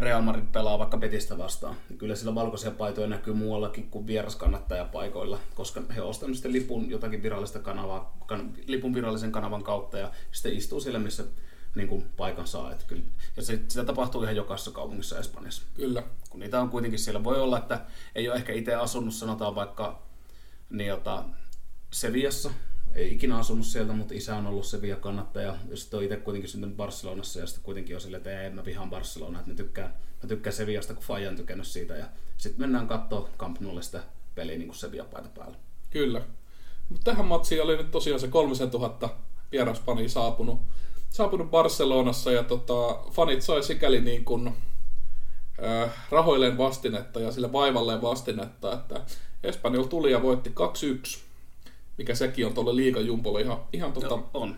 [0.00, 5.38] Real Madrid pelaa vaikka Betistä vastaan, niin kyllä sillä valkoisia paitoja näkyy muuallakin kuin vieraskannattajapaikoilla,
[5.54, 10.52] koska he ostavat sitten lipun jotakin virallista kanavaa, kan, lipun virallisen kanavan kautta ja sitten
[10.52, 11.24] istuu siellä, missä
[11.74, 12.72] niin kuin paikan saa.
[12.72, 13.02] Että kyllä,
[13.36, 15.62] ja se, sitä tapahtuu ihan jokaisessa kaupungissa Espanjassa.
[15.74, 16.02] Kyllä.
[16.30, 17.24] Kun niitä on kuitenkin siellä.
[17.24, 17.80] Voi olla, että
[18.14, 20.02] ei ole ehkä itse asunut, sanotaan vaikka
[20.70, 21.24] niin jota,
[21.90, 22.50] Seviassa,
[22.94, 25.56] ei ikinä asunut sieltä, mutta isä on ollut se kannattaja.
[25.70, 28.64] Ja sitten on itse kuitenkin syntynyt Barcelonassa ja sitten kuitenkin on silleen, että ei, mä
[28.64, 31.94] vihaan Barcelonaa, että mä tykkään, mä tykkään Sevillasta, kun Fajan tykännyt siitä.
[31.96, 34.02] Ja sitten mennään katsoa Camp Noulle sitä
[34.34, 35.56] peliä niin kuin Sevilla-paita päällä.
[35.90, 36.22] Kyllä.
[36.88, 39.08] Mutta tähän matsiin oli nyt tosiaan se 3000
[39.52, 40.60] vieraspani saapunut,
[41.10, 44.54] saapunut Barcelonassa ja tota, fanit sai sikäli niin kuin,
[45.64, 49.00] äh, rahoilleen vastinetta ja sille vaivalleen vastinetta, että
[49.42, 51.27] Espanjol tuli ja voitti 2-1
[51.98, 54.56] mikä sekin on tuolle liikajumpolle ihan, ihan tota, Joo, on.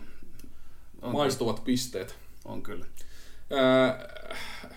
[1.01, 1.11] on.
[1.11, 1.65] maistuvat kyllä.
[1.65, 2.15] pisteet.
[2.45, 2.85] On kyllä.
[3.51, 4.07] Ää,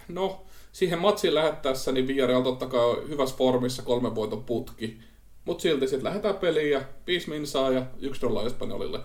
[0.09, 4.99] no, siihen matsiin lähettäessä, niin Villarreal totta kai hyvässä formissa kolmen voiton putki.
[5.45, 9.01] Mutta silti sitten lähdetään peliin ja 5 minsaa ja yksi nolla Espanjolille.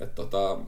[0.00, 0.58] Et tota,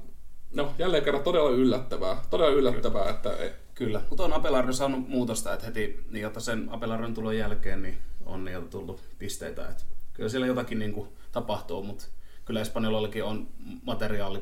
[0.52, 2.22] no, jälleen kerran todella yllättävää.
[2.30, 3.10] Todella yllättävää, kyllä.
[3.10, 3.62] että...
[3.74, 7.98] Kyllä, mutta on Abelardo saanut muutosta, että heti niin, jotta sen Abelardon tulon jälkeen niin
[8.26, 9.68] on niiltä tullut pisteitä.
[9.68, 12.04] Et kyllä siellä jotakin niin kuin tapahtuu, mutta
[12.44, 13.48] kyllä Espanjolallakin on
[13.82, 14.38] materiaali,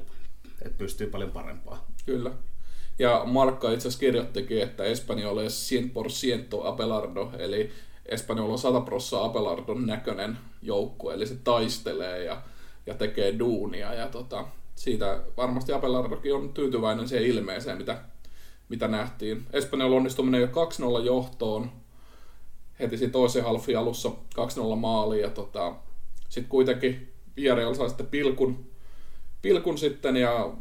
[0.63, 1.87] että pystyy paljon parempaa.
[2.07, 2.31] Kyllä.
[2.99, 7.71] Ja Markka itse asiassa kirjoittikin, että Espanjola on 100% Abelardo, eli
[8.07, 12.43] Espanjola on 100 prosenttia Abelardon näköinen joukku, eli se taistelee ja,
[12.87, 13.95] ja tekee duunia.
[13.95, 18.03] Ja tota, siitä varmasti Abelardokin on tyytyväinen siihen ilmeeseen, mitä,
[18.69, 19.47] mitä nähtiin.
[19.53, 21.71] Espanjola onnistuminen jo 2-0 johtoon
[22.81, 25.75] heti toisen halfin alussa 2-0 maaliin ja tota,
[26.29, 28.67] sitten kuitenkin Villarreal sai sitten pilkun,
[29.43, 30.53] pilkun sitten ja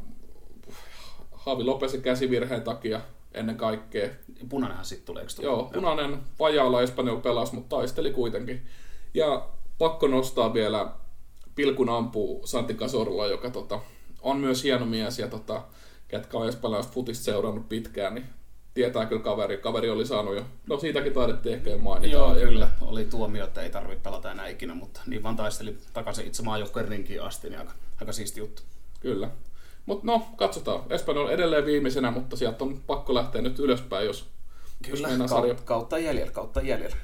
[1.31, 3.01] Havi lopesi käsivirheen takia
[3.33, 4.09] ennen kaikkea.
[4.49, 8.61] Punanenhan sitten tulee, eikö Joo, punainen vajaalla Espanjol pelasi, mutta taisteli kuitenkin.
[9.13, 10.91] Ja pakko nostaa vielä
[11.55, 13.79] pilkun ampuu Santi Casorla, joka tota,
[14.21, 15.61] on myös hieno mies ja tota,
[16.07, 18.25] ketkä on espanjalaista futista seurannut pitkään, niin
[18.73, 19.58] tietää kyllä kaveri.
[19.58, 22.13] Kaveri oli saanut jo, no siitäkin taidettiin ehkä jo mainita.
[22.15, 22.69] Joo, kyllä.
[22.82, 26.88] Oli tuomio, että ei tarvitse pelata enää ikinä, mutta niin vaan taisteli takaisin itse maajoukkojen
[26.88, 28.62] rinkiin asti, niin aika, aika siisti juttu.
[28.99, 29.29] Kyllä.
[29.86, 30.84] Mutta no, katsotaan.
[30.89, 34.25] Espanja on edelleen viimeisenä, mutta sieltä on pakko lähteä nyt ylöspäin, jos,
[34.86, 35.55] Kyllä, jos kautta, sarja.
[35.65, 36.95] kautta jäljellä, kautta jäljellä.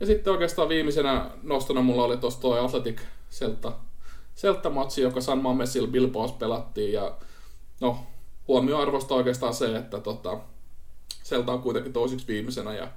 [0.00, 3.72] Ja sitten oikeastaan viimeisenä nostona mulla oli tuossa tuo Athletic Selta,
[4.34, 6.92] Selta-matsi, joka San Mamesilla Bilbaos pelattiin.
[6.92, 7.16] Ja
[7.80, 8.06] no,
[8.48, 10.38] huomioarvosta oikeastaan se, että tota,
[11.28, 12.90] Selta on kuitenkin toisiksi viimeisenä ja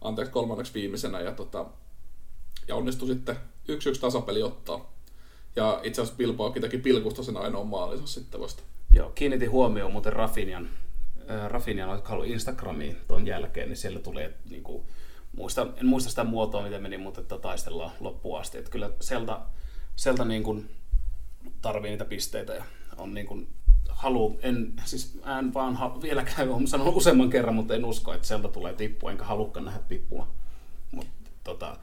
[0.00, 1.66] anteeksi kolmanneksi viimeisenä ja, tota,
[2.68, 3.36] ja onnistui sitten
[3.68, 4.92] yksi yksi tasapeli ottaa.
[5.56, 8.62] Ja itse asiassa Bilbaokin teki pilkusta sen ainoan maalinsa sitten vasta.
[8.92, 10.68] Joo, kiinnitin huomioon muuten Rafinian,
[11.30, 14.84] äh, Rafinian jotka ollut Instagramiin tuon jälkeen, niin siellä tulee niin kuin,
[15.36, 18.58] muista, en muista sitä muotoa, miten meni, mutta että taistellaan loppuun asti.
[18.58, 19.40] Että kyllä Selta,
[19.96, 20.70] Selta niin kuin
[21.62, 22.64] tarvii niitä pisteitä ja
[22.96, 23.48] on niin kuin
[24.04, 28.26] halu, en, siis en vaan ha, vieläkään olen sanonut useamman kerran, mutta en usko, että
[28.26, 30.28] sieltä tulee tippua, enkä halukkaan nähdä tippua.
[30.90, 31.12] Mutta
[31.44, 31.76] tota,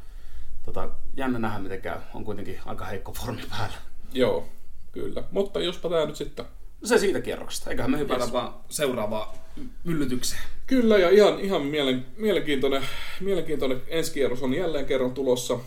[0.64, 1.98] tota, jännä nähdä, miten käy.
[2.14, 3.76] On kuitenkin aika heikko formi päällä.
[4.14, 4.48] Joo,
[4.92, 5.24] kyllä.
[5.32, 6.46] Mutta jospa tämä nyt sitten...
[6.84, 7.70] Se siitä kierroksesta.
[7.70, 8.34] Eiköhän me hypätä yes.
[8.34, 9.38] vaan seuraavaan
[9.86, 10.42] yllytykseen.
[10.68, 12.84] Kyllä, ja ihan, ihan mielen, mielenkiintoinen,
[13.20, 15.60] mielenkiintoinen ensi kierros on jälleen kerran tulossa.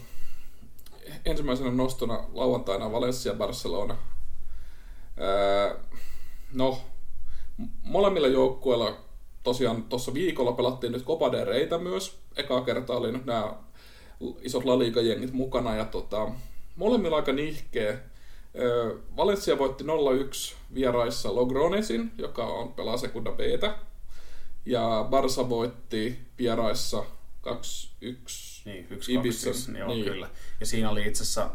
[1.25, 3.97] Ensimmäisenä nostona lauantaina Valencia Barcelona.
[5.21, 5.77] Öö,
[6.55, 6.79] no,
[7.83, 8.97] molemmilla joukkueilla
[9.43, 12.19] tosiaan tuossa viikolla pelattiin nyt Copa de Reitä myös.
[12.37, 13.55] Eka kertaa oli nyt nämä
[14.41, 16.31] isot La Liga-jengit mukana ja tota,
[16.77, 17.99] molemmilla aika nihkeä.
[19.17, 19.87] Valencia voitti 0-1
[20.75, 23.41] vieraissa Logronesin, joka on pelaa sekunda b
[24.67, 27.05] ja Barsa voitti vieraissa
[27.47, 27.55] 2-1
[28.65, 29.51] niin, Ibiza.
[29.79, 30.05] Joo, niin.
[30.05, 30.31] kyllä.
[30.61, 31.51] Ja siinä oli itse asiassa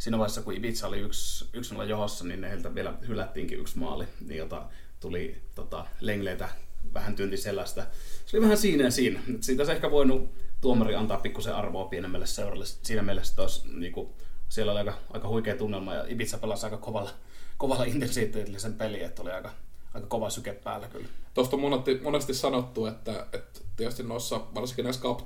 [0.00, 4.38] siinä vaiheessa, kun Ibiza oli yksi, yksi johossa, niin heiltä vielä hylättiinkin yksi maali, niin
[4.38, 4.62] jota
[5.00, 6.48] tuli tota, Lengleitä
[6.94, 7.86] vähän tynti sellaista.
[8.26, 9.20] Se oli vähän siinä ja siinä.
[9.40, 12.66] Siitä olisi ehkä voinut tuomari antaa pikkusen arvoa pienemmälle seuralle.
[12.66, 14.08] Siinä mielessä, että olisi, niin kuin,
[14.48, 17.10] siellä oli aika, aika huikea tunnelma ja Ibiza pelasi aika kovalla,
[17.56, 19.50] kovalla intensiteetillä sen peli, että oli aika,
[19.94, 21.08] aika kova syke päällä kyllä.
[21.34, 25.20] Tuosta on monesti, monesti sanottu, että, että tietysti noissa, varsinkin näissä cup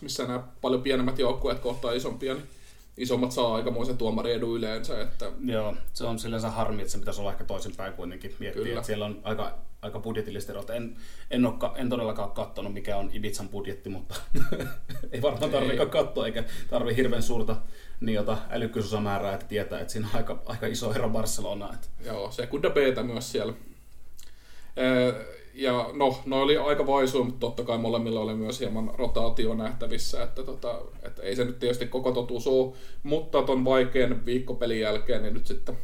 [0.00, 2.48] missä nämä paljon pienemmät joukkueet kohtaa isompia, niin
[2.96, 5.00] isommat saa aikamoisen tuomariedun yleensä.
[5.00, 5.32] Että...
[5.44, 8.62] Joo, se on silleen harmi, että se pitäisi olla ehkä toisinpäin kuitenkin miettiä.
[8.62, 8.76] Kyllä.
[8.76, 10.70] Että siellä on aika, aika budjetilliset erot.
[10.70, 10.96] En,
[11.30, 14.14] en, ole, en todellakaan katsonut, mikä on Ibizan budjetti, mutta
[15.12, 17.56] ei varmaan tarvitse katsoa, eikä tarvi hirveän suurta
[18.00, 21.74] niin jota älykkyysosamäärää, että tietää, että siinä on aika, aika iso ero Barcelona.
[21.74, 21.88] Että...
[22.04, 23.52] Joo, sekunda b myös siellä.
[25.56, 30.22] Ja no, ne oli aika vaisuja, mutta totta kai molemmilla oli myös hieman rotaatio nähtävissä,
[30.22, 35.22] että, tota, että ei se nyt tietysti koko totuus ole, mutta ton vaikean viikkopelin jälkeen
[35.22, 35.78] niin nyt sitten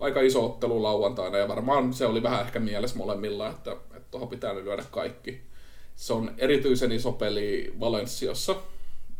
[0.00, 4.28] aika iso ottelu lauantaina ja varmaan se oli vähän ehkä mielessä molemmilla, että, että tuohon
[4.28, 5.40] pitää nyt lyödä kaikki.
[5.96, 8.56] Se on erityisen iso peli Valenssiassa,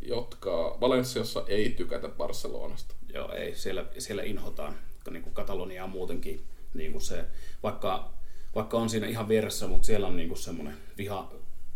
[0.03, 2.95] jotka Valenssiassa ei tykätä Barcelonasta.
[3.15, 3.55] Joo, ei.
[3.55, 4.75] Siellä, siellä inhotaan
[5.11, 6.45] niin kuin Kataloniaa muutenkin.
[6.75, 7.25] Niin kuin se,
[7.63, 8.11] vaikka
[8.55, 11.33] vaikka on siinä ihan vieressä, mutta siellä on niinku semmoinen viha,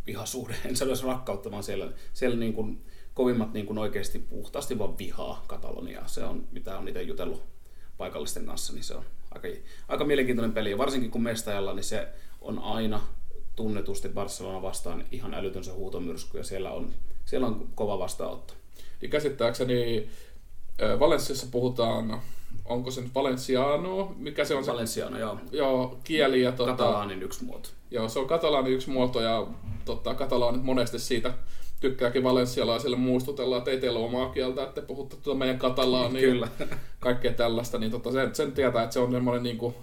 [0.07, 2.77] vihasuhde, en sano rakkautta, vaan siellä, siellä niinku
[3.15, 6.09] kovimmat niinku oikeasti puhtaasti vaan vihaa Kataloniaa.
[6.09, 7.43] Se on, mitä on itse jutellut
[7.99, 9.49] paikallisten kanssa, niin se on aika,
[9.89, 10.71] aika mielenkiintoinen peli.
[10.71, 12.09] Ja varsinkin kun mestajalla, niin se
[12.41, 13.01] on aina
[13.57, 16.93] tunnetusti Barcelona vastaan ihan älytön se huutomyrsky, ja siellä on,
[17.25, 18.55] siellä on kova vastaanotto.
[19.03, 20.09] Ja käsittääkseni
[20.99, 22.23] Valenssiassa puhutaan
[22.73, 25.39] onko se nyt Valenciano, mikä se on Valenciano, se, joo.
[25.53, 27.69] Joo, kieli ja tota, Katalaanin yksi muoto.
[27.91, 29.47] Joo, se on katalaanin yksi muoto ja
[29.85, 31.35] tota, katalaanit monesti siitä
[31.83, 36.49] tykkääkin valenssialaisille muistutella, että ei teillä ole omaa kieltä, että puhutte tuota meidän katalaania Kyllä.
[37.01, 39.75] kaikkea tällaista, niin tota, sen, sen tietää, että se on semmoinen niin kuin,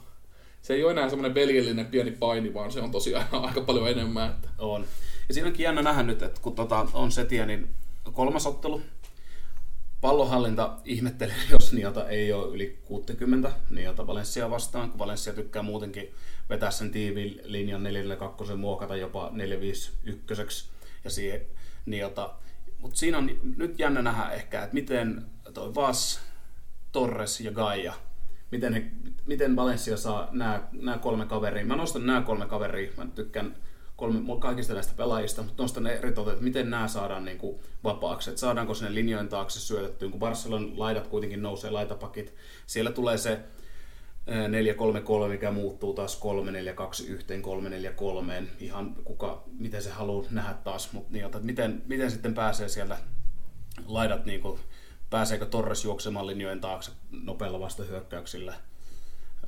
[0.62, 4.30] se ei ole enää semmoinen veljellinen pieni paini, vaan se on tosiaan aika paljon enemmän.
[4.30, 4.50] Että.
[4.58, 4.86] On.
[5.28, 7.70] Ja siinä onkin jännä nähdä nyt, että kun tota, on se tie, niin
[8.14, 8.82] kolmas ottelu,
[10.02, 16.14] Pallohallinta ihmettelee, jos Niota ei ole yli 60 Niota Valencia vastaan, kun Valencia tykkää muutenkin
[16.50, 17.84] vetää sen tiivin linjan
[18.52, 19.32] 4-2, muokata jopa
[20.08, 20.70] 4-5-1
[21.04, 21.42] ja siihen
[21.86, 22.34] Niota.
[22.78, 26.22] Mutta siinä on nyt jännä nähdä ehkä, että miten toi Vas,
[26.92, 27.94] Torres ja Gaia,
[28.52, 28.92] miten, he,
[29.26, 31.66] miten Valencia saa nämä kolme kaveria.
[31.66, 33.56] Mä nostan nämä kolme kaveria, mä tykkään
[34.00, 38.40] kolme, kaikista näistä pelaajista, mutta nostan eri että miten nämä saadaan niin kuin vapaaksi, että
[38.40, 42.36] saadaanko sinne linjojen taakse syötettyä, kun Barcelon laidat kuitenkin nousee, laitapakit,
[42.66, 43.40] siellä tulee se
[45.26, 46.22] 4-3-3, mikä muuttuu taas
[47.06, 47.26] 3-4-2 1
[48.42, 52.70] 3-4-3, ihan kuka, miten se haluaa nähdä taas, mutta niin, että miten, miten sitten pääsee
[52.70, 52.98] siellä
[53.88, 54.60] laidat, niin kuin,
[55.10, 58.54] pääseekö Torres juoksemaan linjojen taakse nopealla vastahyökkäyksillä,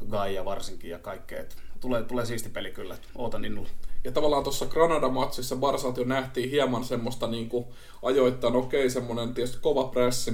[0.10, 1.44] Gaia varsinkin ja kaikkea.
[1.80, 3.70] Tulee, tulee siisti peli kyllä, ootan innolla.
[4.04, 7.66] Ja tavallaan tuossa Granada-matsissa Barsat jo nähtiin hieman semmoista niin kuin
[8.04, 10.34] ajoittain, okei, semmoinen tietysti kova pressi,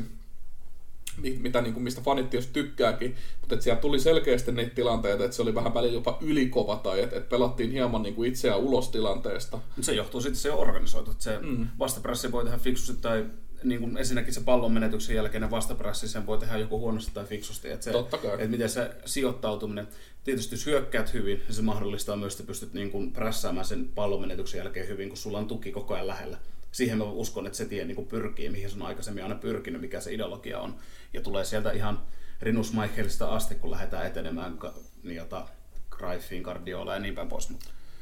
[1.40, 5.36] mitä, niin kuin, mistä fanit tietysti tykkääkin, mutta että siellä tuli selkeästi niitä tilanteita, että
[5.36, 8.90] se oli vähän välillä jopa ylikova tai että, että pelattiin hieman niin kuin itseään ulos
[8.90, 9.60] tilanteesta.
[9.82, 11.68] Se johtuu sitten se organisoitu, että se mm.
[11.80, 13.26] vastapressi voi tehdä fiksusti tai
[13.64, 17.70] niin kuin ensinnäkin se pallon menetyksen jälkeinen vastapressi, sen voi tehdä joku huonosti tai fiksusti.
[17.70, 18.34] Että, se, Totta kai.
[18.34, 19.88] että miten se sijoittautuminen,
[20.24, 24.22] tietysti jos hyökkäät hyvin, niin se mahdollistaa myös, että pystyt niin kuin prässäämään sen pallon
[24.22, 26.38] menetyksen jälkeen hyvin, kun sulla on tuki koko ajan lähellä.
[26.72, 29.82] Siihen mä uskon, että se tie niin kuin pyrkii, mihin se on aikaisemmin aina pyrkinyt,
[29.82, 30.76] mikä se ideologia on.
[31.14, 32.00] Ja tulee sieltä ihan
[32.42, 34.60] Rinus Michaelista asti, kun lähdetään etenemään
[35.04, 35.48] niin jota,
[35.92, 37.50] Cruyffiin, Guardiola ja niin päin pois.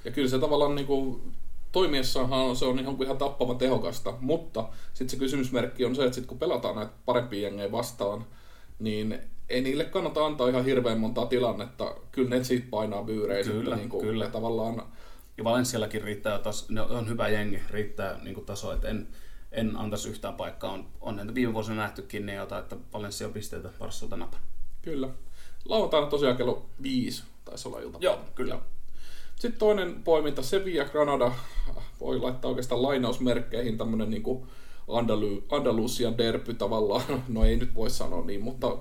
[0.05, 1.21] Ja kyllä se tavallaan niin kuin
[1.75, 6.25] toimiessahan se on ihan, ihan tappava tehokasta, mutta sitten se kysymysmerkki on se, että sit
[6.25, 8.25] kun pelataan näitä parempia jengejä vastaan,
[8.79, 11.95] niin ei niille kannata antaa ihan hirveän montaa tilannetta.
[12.11, 13.43] Kyllä ne siitä painaa byyrejä.
[13.43, 14.29] Kyllä, niin kuin, kyllä.
[14.29, 14.83] Tavallaan...
[15.37, 19.07] Ja Valenciallakin riittää, tas, ne on hyvä jengi, riittää niin kuin taso, että en,
[19.51, 20.71] en antaisi yhtään paikkaa.
[20.71, 23.69] On, on viime vuosina nähtykin ne jota, että Valencia pisteitä
[24.17, 24.37] napa.
[24.81, 25.09] Kyllä.
[25.65, 27.97] Lauantaina tosiaan kello viisi taisi olla ilta.
[28.01, 28.59] Joo, kyllä.
[29.35, 31.31] Sitten toinen poiminta, Sevilla Granada,
[31.99, 34.23] voi laittaa oikeastaan lainausmerkkeihin tämmöinen niin
[34.87, 38.77] Andalu- Andalusian derpy tavallaan, no ei nyt voi sanoa niin, mutta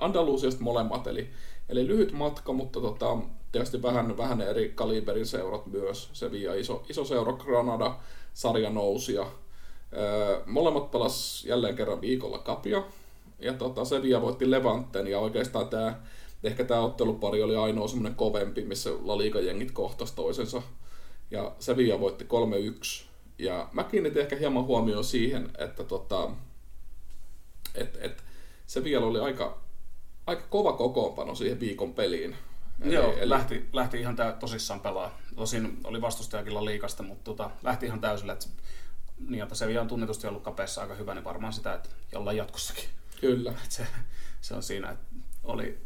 [0.00, 1.30] Andalusiasta molemmat, eli,
[1.68, 3.18] eli lyhyt matka, mutta tota,
[3.52, 7.96] tietysti vähän, vähän eri kaliberin seurat myös, Sevilla iso, iso seura Granada,
[8.34, 9.26] sarja nousia.
[10.46, 12.82] molemmat pelas jälleen kerran viikolla kapia,
[13.38, 16.00] ja tota, Sevilla voitti Levanten, ja oikeastaan tämä
[16.44, 20.62] ehkä tämä ottelupari oli ainoa semmoinen kovempi, missä La Liga-jengit kohtas toisensa.
[21.30, 23.04] Ja Sevilla voitti 3-1.
[23.38, 26.30] Ja mä kiinnitin ehkä hieman huomioon siihen, että tota,
[27.74, 28.24] et, et
[28.66, 29.58] Sevilla oli aika,
[30.26, 32.36] aika kova kokoonpano siihen viikon peliin.
[32.82, 33.28] Eli, Joo, eli...
[33.28, 35.18] Lähti, lähti ihan tä- tosissaan pelaa.
[35.36, 38.32] Tosin oli vastustajakin liikasta, mutta tota, lähti ihan täysillä.
[38.32, 38.46] Että,
[39.28, 42.84] niin, että Sevilla on tunnetusti ollut kapeassa aika hyvä, niin varmaan sitä, että jollain jatkossakin.
[43.20, 43.54] Kyllä.
[43.68, 43.86] se,
[44.40, 45.04] se on siinä, että
[45.44, 45.78] oli,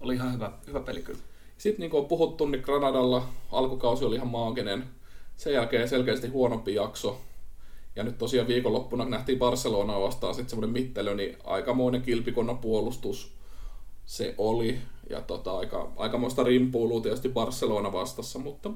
[0.00, 1.20] oli ihan hyvä, hyvä peli kyllä.
[1.58, 4.84] Sitten niin kuin on puhuttu, niin Granadalla alkukausi oli ihan maaginen.
[5.36, 7.20] Sen jälkeen selkeästi huonompi jakso.
[7.96, 13.32] Ja nyt tosiaan viikonloppuna nähtiin Barcelona vastaan sitten semmoinen mittelö, niin aikamoinen kilpikonnan puolustus
[14.06, 14.78] se oli.
[15.10, 18.70] Ja tota, aika, aikamoista rimpuilua tietysti Barcelona vastassa, mutta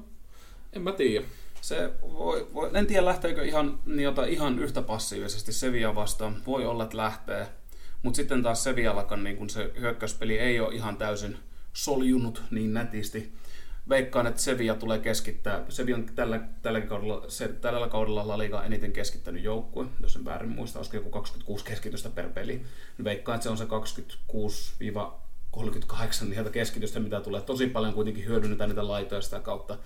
[0.73, 1.25] en mä tiedä.
[1.61, 6.35] Se voi, voi, en tiedä lähteekö ihan, niin jota, ihan yhtä passiivisesti Sevilla vastaan.
[6.47, 7.47] Voi olla, että lähtee.
[8.03, 11.37] Mutta sitten taas Sevillakan niin kun se hyökkäyspeli ei ole ihan täysin
[11.73, 13.33] soljunut niin nätisti.
[13.89, 15.65] Veikkaan, että Sevilla tulee keskittää.
[15.69, 20.25] Sevilla on tällä, tällä, kaudella, se, tällä kaudella La Liga eniten keskittänyt joukkue, jos en
[20.25, 22.61] väärin muista, olisiko joku 26 keskitystä per peli.
[23.03, 23.65] Veikkaan, että se on se
[25.55, 27.41] 26-38 niitä keskitystä, mitä tulee.
[27.41, 29.77] Tosi paljon kuitenkin hyödynnetään niitä laitoja sitä kautta.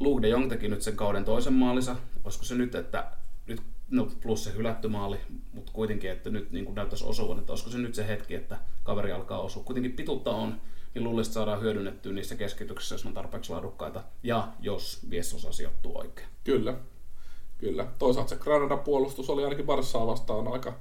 [0.00, 1.96] Luke de Jong teki nyt sen kauden toisen maalinsa.
[2.24, 3.10] Olisiko se nyt, että
[3.46, 5.16] nyt no plus se hylätty maali,
[5.52, 8.58] mutta kuitenkin, että nyt niin kuin näyttäisi osuvan, että olisiko se nyt se hetki, että
[8.82, 9.62] kaveri alkaa osua.
[9.64, 10.60] Kuitenkin pituutta on,
[10.94, 15.98] niin luulisin, että saadaan hyödynnettyä niissä keskityksissä, jos on tarpeeksi laadukkaita, ja jos viesosa sijoittuu
[15.98, 16.28] oikein.
[16.44, 16.74] Kyllä,
[17.58, 17.86] kyllä.
[17.98, 20.74] Toisaalta se Granada puolustus oli ainakin Varssaa vastaan aika,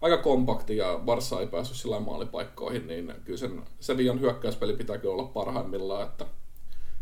[0.00, 5.24] aika kompakti, ja Varsa ei päässyt sillä maalipaikkoihin, niin kyllä sen Sevillan hyökkäyspeli pitääkin olla
[5.24, 6.26] parhaimmillaan, että,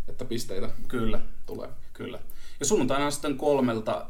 [0.08, 1.20] että pisteitä kyllä.
[1.46, 1.68] tulee.
[1.92, 2.20] Kyllä.
[2.60, 4.06] Ja sunnuntaina sitten kolmelta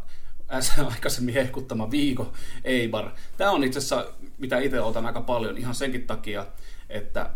[0.86, 2.32] aikaisemmin hehkuttama Viiko
[2.64, 3.11] Eibar.
[3.36, 6.46] Tämä on itse asiassa, mitä itse otan aika paljon ihan senkin takia,
[6.88, 7.30] että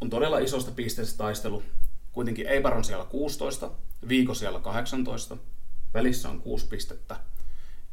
[0.00, 1.62] on todella isosta pisteestä taistelu.
[2.12, 3.70] Kuitenkin Eibar on siellä 16,
[4.08, 5.36] Viiko siellä 18,
[5.94, 7.16] välissä on 6 pistettä.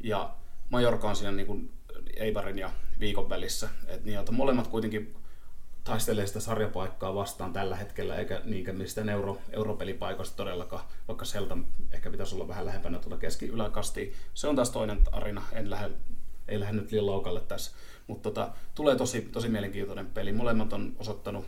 [0.03, 0.35] Ja
[0.69, 1.73] Majorka on siinä niin kuin
[2.15, 3.69] Eibarin ja Viikon välissä.
[3.87, 5.15] Et niin, että molemmat kuitenkin
[5.83, 11.57] taistelee sitä sarjapaikkaa vastaan tällä hetkellä, eikä niinkään mistä euro, europelipaikoista todellakaan, vaikka Selta
[11.91, 14.13] ehkä pitäisi olla vähän lähempänä tuolla keski-yläkastiin.
[14.33, 15.91] Se on taas toinen arina, en lähde
[16.47, 17.71] ei lähde nyt liian laukalle tässä.
[18.07, 20.31] Mutta tota, tulee tosi, tosi mielenkiintoinen peli.
[20.31, 21.45] Molemmat on osoittanut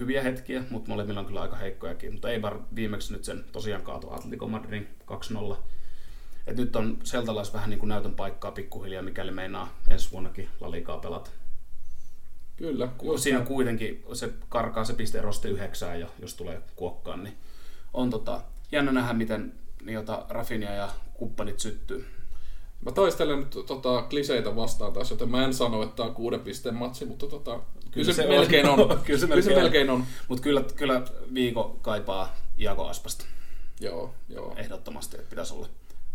[0.00, 2.12] hyviä hetkiä, mutta molemmilla on kyllä aika heikkojakin.
[2.12, 4.88] Mutta ei var viimeksi nyt sen tosiaan kaatu Atletico Madridin
[5.52, 5.56] 2-0.
[6.46, 10.98] Et nyt on Seltalais vähän niin kuin näytön paikkaa pikkuhiljaa, mikäli meinaa ensi vuonnakin Lalikaa
[10.98, 11.30] pelata.
[12.62, 12.88] Kyllä.
[13.16, 17.36] Siinä kuitenkin se karkaa se piste rosti yhdeksään ja jos tulee kuokkaan, niin
[17.94, 18.40] on tota,
[18.72, 19.52] jännä nähdä, miten
[19.84, 22.06] niin jota Rafinia ja kumppanit syttyy.
[22.84, 26.40] Mä taistelen nyt tota, kliseitä vastaan taas, joten mä en sano, että tämä on kuuden
[26.40, 28.80] pisteen matsi, mutta tota, kyllä, kyllä se, se melkein on.
[28.80, 29.00] on.
[29.04, 30.00] kyllä se melkein, kyllä se melkein on.
[30.00, 30.06] on.
[30.28, 31.02] Mutta kyllä, kyllä
[31.34, 33.24] Viiko kaipaa Iago Aspasta.
[33.80, 34.54] Joo, joo.
[34.56, 35.68] Ehdottomasti, että pitäisi olla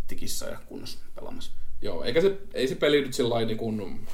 [0.08, 1.52] tikissä ja kunnossa pelaamassa.
[1.82, 4.08] Joo, eikä se, ei se peli nyt sillä niin kuin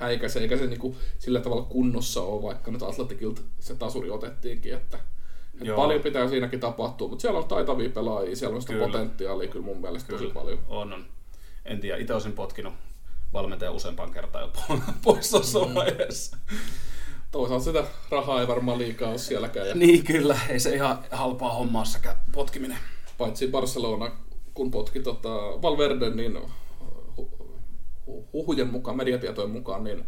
[0.00, 4.74] häikäise, eikä se niin kuin sillä tavalla kunnossa ole, vaikka nyt Atletikilta se tasuri otettiinkin,
[4.74, 4.98] että
[5.60, 5.76] Joo.
[5.76, 8.86] paljon pitää siinäkin tapahtua, mutta siellä on taitavia pelaajia, siellä on sitä kyllä.
[8.86, 10.20] potentiaalia kyllä mun mielestä kyllä.
[10.20, 10.58] tosi paljon.
[10.68, 11.04] On, on.
[11.64, 12.74] En tiedä, itse olisin potkinut
[13.32, 15.74] valmentaja useampaan kertaan jo pois tuossa mm.
[15.74, 16.36] vaiheessa.
[17.30, 19.68] Toisaalta sitä rahaa ei varmaan liikaa ole sielläkään.
[19.68, 19.74] Ja...
[19.84, 22.78] Niin kyllä, ei se ihan halpaa hommaa sekä potkiminen.
[23.18, 24.10] Paitsi Barcelona,
[24.54, 25.28] kun potki tota
[25.62, 26.38] Valverde, niin
[28.32, 30.04] huhujen mukaan, mediatietojen mukaan, niin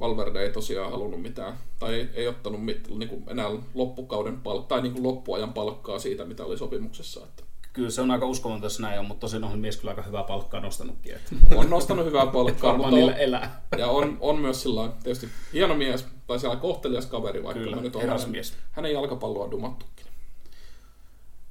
[0.00, 4.68] Valverde ei tosiaan halunnut mitään, tai ei, ei ottanut mit, niin kuin enää loppukauden palkkaa,
[4.68, 7.20] tai niin kuin loppuajan palkkaa siitä, mitä oli sopimuksessa.
[7.24, 7.42] Että.
[7.72, 10.22] Kyllä se on aika uskomaton, jos näin on, mutta tosin on mies kyllä aika hyvää
[10.22, 11.14] palkkaa nostanutkin.
[11.14, 11.34] Että.
[11.54, 13.62] On nostanut hyvää palkkaa, mutta on, elää.
[13.78, 17.96] ja on, on myös sillä tietysti hieno mies, tai siellä kohtelias kaveri, vaikka kyllä, nyt
[17.96, 18.54] on hänen, mies.
[18.70, 20.06] hänen jalkapalloa dumattukin.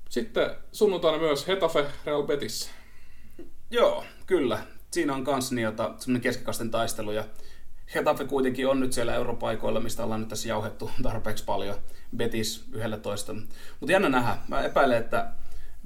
[0.10, 2.70] Sitten sunnuntaina myös Hetafe Real Betis.
[3.72, 4.60] Joo, kyllä
[4.92, 5.68] siinä on kans niin,
[5.98, 7.24] semmoinen keskikasten taistelu ja
[7.96, 11.76] Hetafe kuitenkin on nyt siellä europaikoilla, mistä ollaan nyt tässä jauhettu tarpeeksi paljon.
[12.18, 13.34] Betis 11.
[13.80, 14.38] Mutta jännä nähdä.
[14.48, 15.32] Mä epäilen, että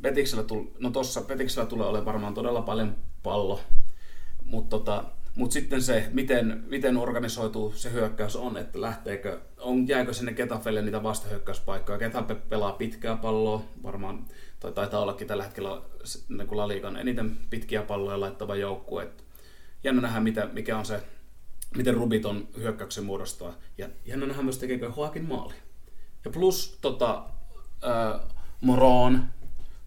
[0.02, 3.60] Betiksellä, tull, no tossa, Betiksellä tulee olemaan varmaan todella paljon pallo.
[4.44, 5.04] Mutta tota,
[5.36, 10.82] mut sitten se, miten, miten organisoitu se hyökkäys on, että lähteekö, on, jääkö sinne Ketafelle
[10.82, 11.98] niitä vastahyökkäyspaikkoja.
[11.98, 14.26] Ketafe pelaa pitkää palloa, varmaan
[14.62, 15.82] tai taitaa ollakin tällä hetkellä
[16.30, 19.08] niin kuin Laliikan eniten pitkiä palloja laittava joukkue.
[19.84, 21.04] Jännä nähdä, mitä, mikä on se,
[21.78, 23.54] miten Rubiton hyökkäyksen muodostaa.
[23.78, 25.54] Ja jännä nähdä myös, tekeekö Hoakin maali.
[26.26, 27.24] Ja plus tota,
[27.84, 28.22] äh,
[28.62, 29.24] Moron,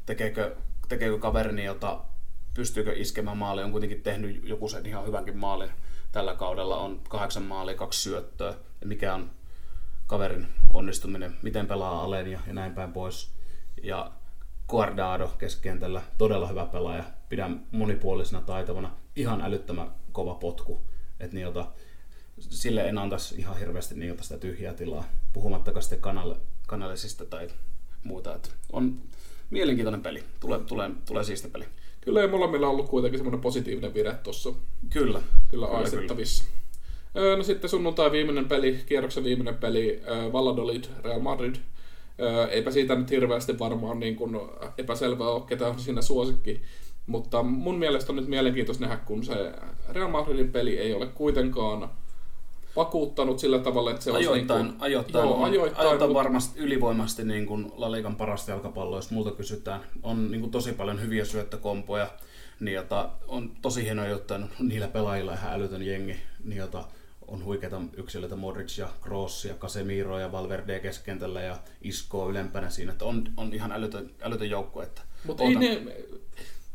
[0.06, 0.56] tekeekö,
[0.88, 2.00] tekeekö kaverini, jota
[2.54, 5.70] pystyykö iskemään maali, on kuitenkin tehnyt joku sen ihan hyvänkin maalin
[6.12, 9.30] tällä kaudella, on kahdeksan maalia, kaksi syöttöä, ja mikä on
[10.06, 13.30] kaverin onnistuminen, miten pelaa Alen ja, ja näin päin pois.
[13.82, 14.12] Ja
[14.68, 20.80] Guardado keskikentällä, todella hyvä pelaaja, pidän monipuolisena, taitavana, ihan älyttömän kova potku,
[21.20, 21.64] että niiltä,
[22.38, 26.34] sille en antaisi ihan hirveästi niiltä sitä tyhjää tilaa, puhumattakaan sitten kanal,
[26.66, 27.48] kanallisista tai
[28.04, 28.34] muuta.
[28.34, 28.98] Että on
[29.50, 31.64] mielenkiintoinen peli, tulee, tulee, tulee siisti peli.
[32.00, 34.52] Kyllä ja molemmilla on ollut kuitenkin semmoinen positiivinen vire tuossa.
[34.90, 35.22] Kyllä.
[35.48, 36.44] Kyllä aistettavissa.
[37.36, 40.02] No sitten sunnuntai viimeinen peli, kierroksen viimeinen peli,
[40.32, 41.54] Valladolid, Real Madrid–
[42.50, 44.40] eipä siitä nyt hirveästi varmaan niin kuin
[44.78, 46.62] epäselvää ole, ketä on siinä suosikki.
[47.06, 49.52] Mutta mun mielestä on nyt mielenkiintoista nähdä, kun se
[49.88, 51.90] Real Madridin peli ei ole kuitenkaan
[52.76, 54.62] vakuuttanut sillä tavalla, että se ajoittain, olisi...
[54.62, 56.24] Niin kuin, ajoittain, joo, ajoittain, ajoittain mutta...
[56.24, 59.80] varmasti ylivoimasti niin kuin Laliikan parasta jalkapalloa, jos multa kysytään.
[60.02, 62.08] On niin kuin tosi paljon hyviä syöttökompoja,
[62.60, 66.84] niin jota, on tosi hienoa ajoittain niillä pelaajilla ihan älytön jengi, niin jota,
[67.28, 72.92] on huikeita yksilöitä, Modric ja Kroos ja Casemiro ja Valverde keskentällä ja Isko ylempänä siinä,
[72.92, 74.82] että on, on ihan älytön, älytön joukko.
[74.82, 75.82] Että mutta ei ne,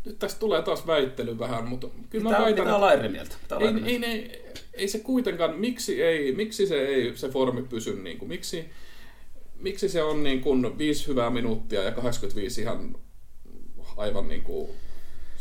[0.06, 3.36] nyt tästä tulee taas väittely vähän, mutta kyllä pitää, mä väitän, pitää olla eri mieltä.
[3.42, 4.42] Pitää ei, ei, ei,
[4.74, 8.66] ei, se kuitenkaan, miksi, ei, miksi se ei se formi pysy, niin kuin, miksi,
[9.56, 12.96] miksi se on niin kuin 5 hyvää minuuttia ja 85 ihan
[13.98, 14.70] aivan niin kuin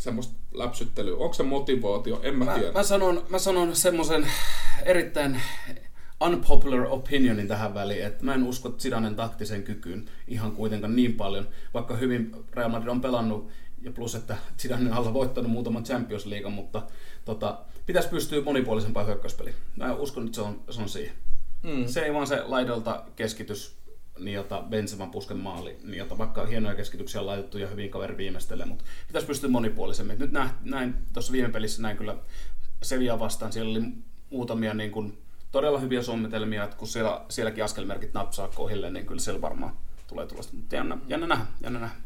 [0.08, 1.16] semmoista läpsyttelyä?
[1.16, 2.20] Onko se motivaatio?
[2.22, 2.72] En mä, mä tiedä.
[2.72, 4.26] Mä sanon, mä sanon semmoisen
[4.84, 5.40] erittäin
[6.20, 11.48] unpopular opinionin tähän väliin, että mä en usko Zidanen taktisen kykyyn ihan kuitenkaan niin paljon,
[11.74, 13.48] vaikka hyvin Real Madrid on pelannut
[13.82, 16.82] ja plus, että Zidane alla voittanut muutaman Champions League, mutta
[17.24, 19.54] tota, pitäisi pystyä monipuolisempaan hyökkäyspeliin.
[19.76, 21.14] Mä uskon, että se on, se on siihen.
[21.62, 21.86] Mm.
[21.86, 23.76] Se ei vaan se laidolta keskitys
[24.20, 28.16] niin jota Benzeman pusken maali, niin jota vaikka hienoja keskityksiä on laitettu ja hyvin kaveri
[28.16, 30.18] viimeistelee, mutta pitäisi pystyä monipuolisemmin.
[30.18, 32.16] Nyt näin, näin tuossa viime pelissä näin kyllä
[32.82, 33.82] Sevilla vastaan, siellä oli
[34.30, 35.18] muutamia niin kuin,
[35.52, 40.26] todella hyviä suunnitelmia, että kun siellä, sielläkin askelmerkit napsaa kohille, niin kyllä siellä varmaan tulee
[40.26, 40.56] tulosta.
[40.56, 41.96] Mutta jännä, jännä nähdä, jännä nähdä.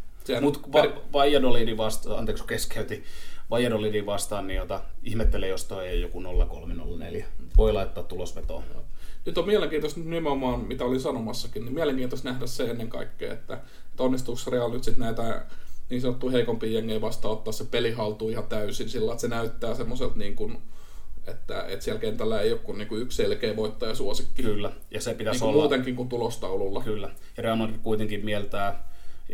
[0.40, 0.90] Mutta per...
[1.12, 3.04] Valladolidin vastaan, anteeksi keskeytin,
[3.50, 7.26] Valladolidin vastaan, niin jota ihmettelee, jos toi ei joku 0304.
[7.56, 8.64] Voi laittaa tulosvetoon
[9.26, 13.54] nyt on mielenkiintoista nimenomaan, mitä olin sanomassakin, niin mielenkiintoista nähdä se ennen kaikkea, että,
[13.90, 15.46] että onnistuuko Real nyt sitten näitä
[15.90, 19.74] niin sanottu heikompia jengejä vastaan ottaa se peli haltuun ihan täysin sillä, että se näyttää
[19.74, 20.58] semmoiselta niin kuin,
[21.26, 24.42] Että, että siellä kentällä ei ole kuin niinku yksi selkeä voittaja suosikki.
[24.42, 25.62] Kyllä, ja se pitäisi niin olla...
[25.62, 26.82] muutenkin kuin tulostaululla.
[26.82, 28.88] Kyllä, ja Real Madrid kuitenkin mieltää,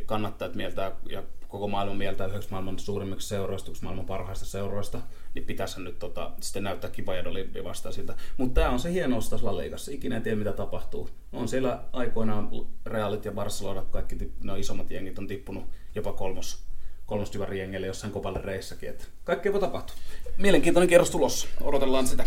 [0.06, 5.00] kannattajat mieltää ja koko maailman mieltää yhdeksi maailman suurimmiksi seuroista, yksi maailman parhaista seuroista,
[5.38, 8.14] niin pitäisi nyt tota, sitten näyttää Kipajadoliin vastaan siltä.
[8.36, 9.90] Mutta tämä on se hienous tässä La Ligassa.
[9.90, 11.10] Ikinä ei tiedä, mitä tapahtuu.
[11.32, 12.50] On siellä aikoinaan
[12.86, 15.64] Realit ja Barcelona, kaikki no, isommat jengit on tippunut
[15.94, 16.64] jopa kolmos,
[17.06, 18.88] kolmostyväri jossain kopalle reissäkin.
[18.88, 19.96] Että kaikkea voi tapahtua.
[20.38, 21.48] Mielenkiintoinen kierros tulossa.
[21.60, 22.24] Odotellaan sitä.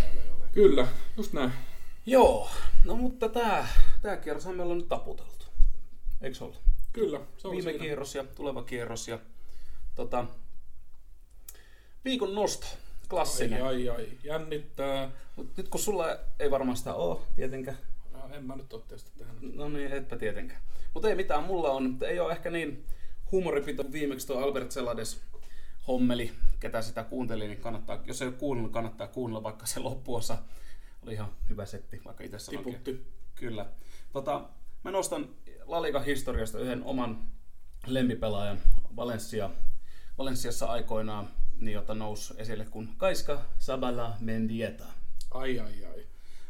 [0.52, 0.88] Kyllä,
[1.18, 1.52] just näin.
[2.06, 2.50] Joo,
[2.86, 3.68] no mutta tämä,
[4.02, 5.46] tämä meillä on nyt taputeltu.
[6.22, 6.62] Eikö se ollut?
[6.94, 7.84] Kyllä, se on Viime siinä.
[7.84, 9.20] kierros ja tuleva kierros ja
[9.96, 10.26] tota,
[12.06, 12.68] viikon nosto.
[13.12, 13.66] Klassinen.
[13.66, 14.08] Ai, ai, ai.
[14.24, 15.12] Jännittää.
[15.36, 16.06] Mut nyt kun sulla
[16.40, 17.78] ei varmaan sitä ole, tietenkään.
[18.12, 19.36] No, en mä nyt ole tietysti tähän.
[19.54, 20.62] No niin, etpä tietenkään.
[20.94, 21.98] Mutta ei mitään, mulla on.
[22.02, 22.86] Ei ole ehkä niin
[23.32, 25.22] huumoripito viimeksi tuo Albert Selades
[25.88, 30.38] hommeli, ketä sitä kuunteli, niin kannattaa, jos ei ole kuunnellut, kannattaa kuunnella, vaikka se loppuosa
[31.04, 33.08] oli ihan hyvä setti, vaikka itse Tiputti.
[33.36, 33.66] Kyllä.
[34.14, 34.50] Tota,
[34.84, 35.30] mä nostan
[35.66, 37.28] Lalikan historiasta yhden oman
[37.86, 38.60] lempipelaajan
[38.96, 39.50] Valencia,
[40.18, 41.30] Valensiassa aikoinaan,
[41.62, 44.86] niin jota nousi esille kuin Kaiska Sabala Mendieta.
[45.32, 46.08] Ai ai ai.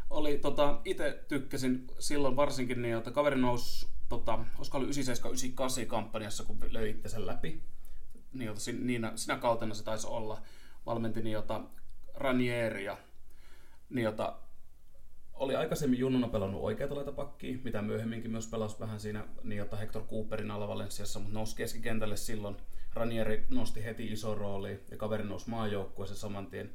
[0.10, 4.92] Oli, tota, itse tykkäsin silloin varsinkin niin, että kaveri nousi, tota, olisiko ollut
[5.84, 7.64] 97-98 kampanjassa, kun löi itsensä läpi.
[8.34, 10.42] Niin, jota, siinä, sinä kautena se taisi olla.
[10.86, 11.62] Valmenti niin, jota
[12.14, 12.98] Ranieria,
[13.90, 14.38] niin, jota
[15.34, 20.04] oli aikaisemmin junnuna pelannut oikeata laitapakkia, mitä myöhemminkin myös pelasi vähän siinä niin, jota Hector
[20.08, 22.58] Cooperin alla Valensiassa, mutta nousi keskikentälle silloin.
[22.94, 26.74] Ranieri nosti heti iso rooli ja kaveri nousi maajoukkueeseen saman tien.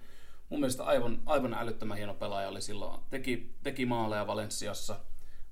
[0.48, 3.00] Mun mielestä aivan, aivan älyttömän hieno pelaaja oli silloin.
[3.10, 5.00] Teki, teki maaleja Valensiassa.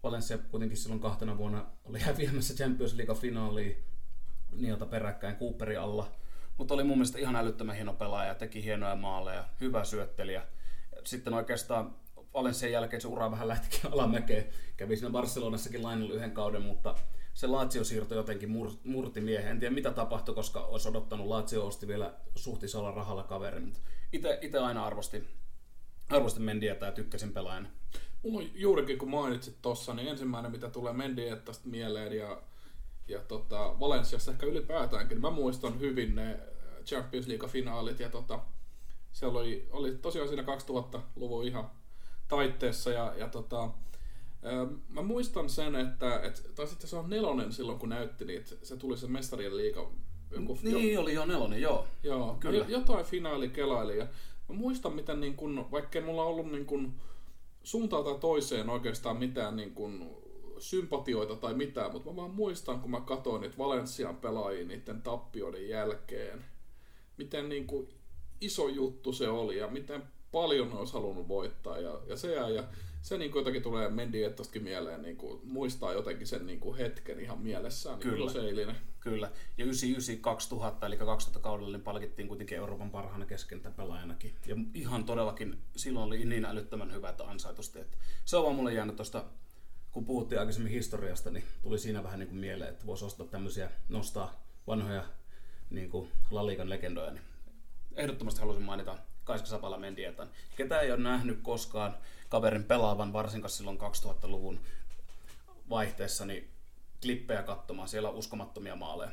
[0.02, 3.84] Valencia kuitenkin silloin kahtena vuonna oli häviämässä Champions League-finaaliin
[4.60, 6.12] jota peräkkäin Cooperin alla.
[6.56, 10.42] Mutta oli mun mielestä ihan älyttömän hieno pelaaja, teki hienoja maaleja, hyvä syöttelijä.
[11.04, 11.94] Sitten oikeastaan
[12.34, 14.46] Valenssian jälkeen se ura vähän lähtikin alamäkeen.
[14.76, 16.94] Kävi siinä Barcelonassakin lainalla yhden kauden, mutta
[17.34, 19.50] se Lazio-siirto jotenkin mur- murti miehen.
[19.50, 23.72] En tiedä mitä tapahtui, koska olisi odottanut Lazio osti vielä suhtisolla rahalla kaverin.
[24.12, 25.28] Itse aina arvostin,
[26.10, 27.68] arvostin Mendieta ja tykkäsin pelaajana.
[28.22, 32.42] Mulla on juurikin kun mainitsit tossa, niin ensimmäinen mitä tulee Mendietasta mieleen ja,
[33.08, 36.40] ja tota, Valensiassa ehkä ylipäätäänkin, mä muistan hyvin ne
[36.84, 38.40] Champions League-finaalit ja tota,
[39.12, 41.70] siellä oli, oli tosiaan siinä 2000-luvun ihan
[42.28, 43.70] taitteessa ja, ja tota,
[44.88, 48.76] Mä muistan sen, että, että tai sitten se on nelonen silloin, kun näytti niitä, se
[48.76, 49.90] tuli se mestarien liiga.
[50.30, 51.86] Joku, niin, jo, oli jo nelonen, joo.
[52.02, 52.64] Joo, Kyllä.
[52.68, 53.98] jotain finaali kelaili.
[53.98, 54.06] Ja
[54.48, 56.94] mä muistan, miten niin kun, vaikkei mulla ollut niin kun,
[57.62, 60.16] suuntaan tai toiseen oikeastaan mitään niin kun,
[60.58, 65.68] sympatioita tai mitään, mutta mä vaan muistan, kun mä katsoin niitä Valensian pelaajia niiden tappioiden
[65.68, 66.44] jälkeen,
[67.16, 67.88] miten niin kun,
[68.40, 72.50] iso juttu se oli ja miten paljon ne olisi halunnut voittaa ja, ja se ja,
[72.50, 72.64] ja
[73.04, 77.20] se niin kuin jotenkin tulee Mendiettostakin mieleen, niin kuin, muistaa jotenkin sen niin kuin hetken
[77.20, 78.32] ihan mielessään, niin Kyllä.
[78.32, 78.76] se eilinen.
[79.00, 83.26] Kyllä, ja 99-2000, eli 2000 kaudella, niin palkittiin kuitenkin Euroopan parhaana
[83.76, 84.34] pelaajanakin.
[84.46, 87.80] Ja ihan todellakin silloin oli niin älyttömän hyvä, että ansaitusti.
[87.80, 89.24] Että se on vaan mulle jäänyt tuosta,
[89.92, 93.70] kun puhuttiin aikaisemmin historiasta, niin tuli siinä vähän niin kuin mieleen, että voisi ostaa tämmöisiä,
[93.88, 95.04] nostaa vanhoja
[95.70, 97.24] niin kuin Lalikan legendoja, niin
[97.96, 100.28] ehdottomasti haluaisin mainita Kaiska Sapala Mendietan.
[100.56, 101.96] Ketä ei ole nähnyt koskaan
[102.28, 104.60] kaverin pelaavan, varsinkaan silloin 2000-luvun
[105.70, 106.50] vaihteessa, niin
[107.02, 107.88] klippejä katsomaan.
[107.88, 109.10] Siellä on uskomattomia maaleja.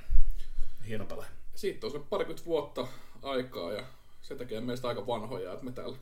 [0.87, 1.31] Hieno pelaaja.
[1.55, 2.87] Siitä on se parikymmentä vuotta
[3.21, 3.83] aikaa ja
[4.21, 5.97] se tekee meistä aika vanhoja, että me täällä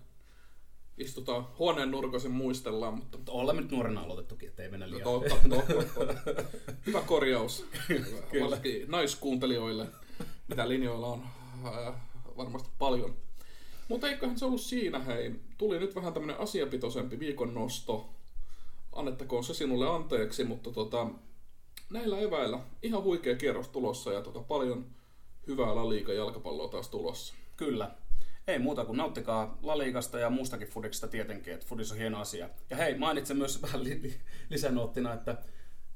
[0.97, 2.93] istutaan huoneen nurkoisen muistellaan.
[2.93, 3.31] Mutta...
[3.31, 5.03] Olemme nyt nuorena aloitettukin, ettei mennä liian.
[5.03, 6.13] Totta, totta.
[6.85, 7.65] Hyvä korjaus.
[8.41, 9.87] Varsinkin naiskuuntelijoille,
[10.47, 11.23] mitä linjoilla on
[11.65, 11.93] äh,
[12.37, 13.17] varmasti paljon
[13.89, 15.35] mutta eiköhän se ollut siinä, hei.
[15.57, 18.09] Tuli nyt vähän tämmönen asiapitoisempi viikon nosto.
[18.93, 21.07] Annettakoon se sinulle anteeksi, mutta tota,
[21.89, 24.85] näillä eväillä ihan huikea kierros tulossa ja tota, paljon
[25.47, 27.33] hyvää La jalkapalloa taas tulossa.
[27.57, 27.91] Kyllä.
[28.47, 32.49] Ei muuta kuin nauttikaa Laliikasta ja muustakin fudiksesta tietenkin, että fudis on hieno asia.
[32.69, 34.19] Ja hei, mainitsen myös vähän li-
[34.49, 35.37] lisänoottina, että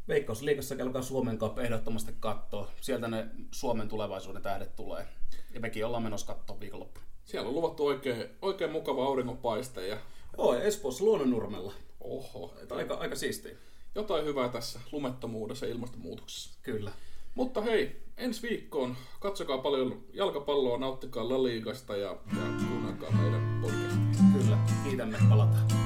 [0.08, 2.72] Veikkausliikassa kelkaa Suomen Cup ehdottomasti katsoa.
[2.82, 5.08] Sieltä ne Suomen tulevaisuuden tähdet tulee.
[5.54, 7.06] Ja mekin ollaan menossa katsoa viikonloppuna.
[7.26, 9.88] Siellä on luvattu oikein, oikein mukava auringonpaiste.
[9.88, 9.97] Ja...
[10.38, 11.74] Joo, Espoossa Luonnonnurmella.
[11.99, 12.53] Oho.
[12.61, 13.55] Että aika, aika siistiä.
[13.95, 16.59] Jotain hyvää tässä lumettomuudessa ja ilmastonmuutoksessa.
[16.61, 16.91] Kyllä.
[17.36, 24.41] Mutta hei, ensi viikkoon katsokaa paljon jalkapalloa, nauttikaa La Ligasta ja, ja kuunnelkaa meidän podcastia.
[24.41, 25.82] Kyllä, kiitämme, palataan.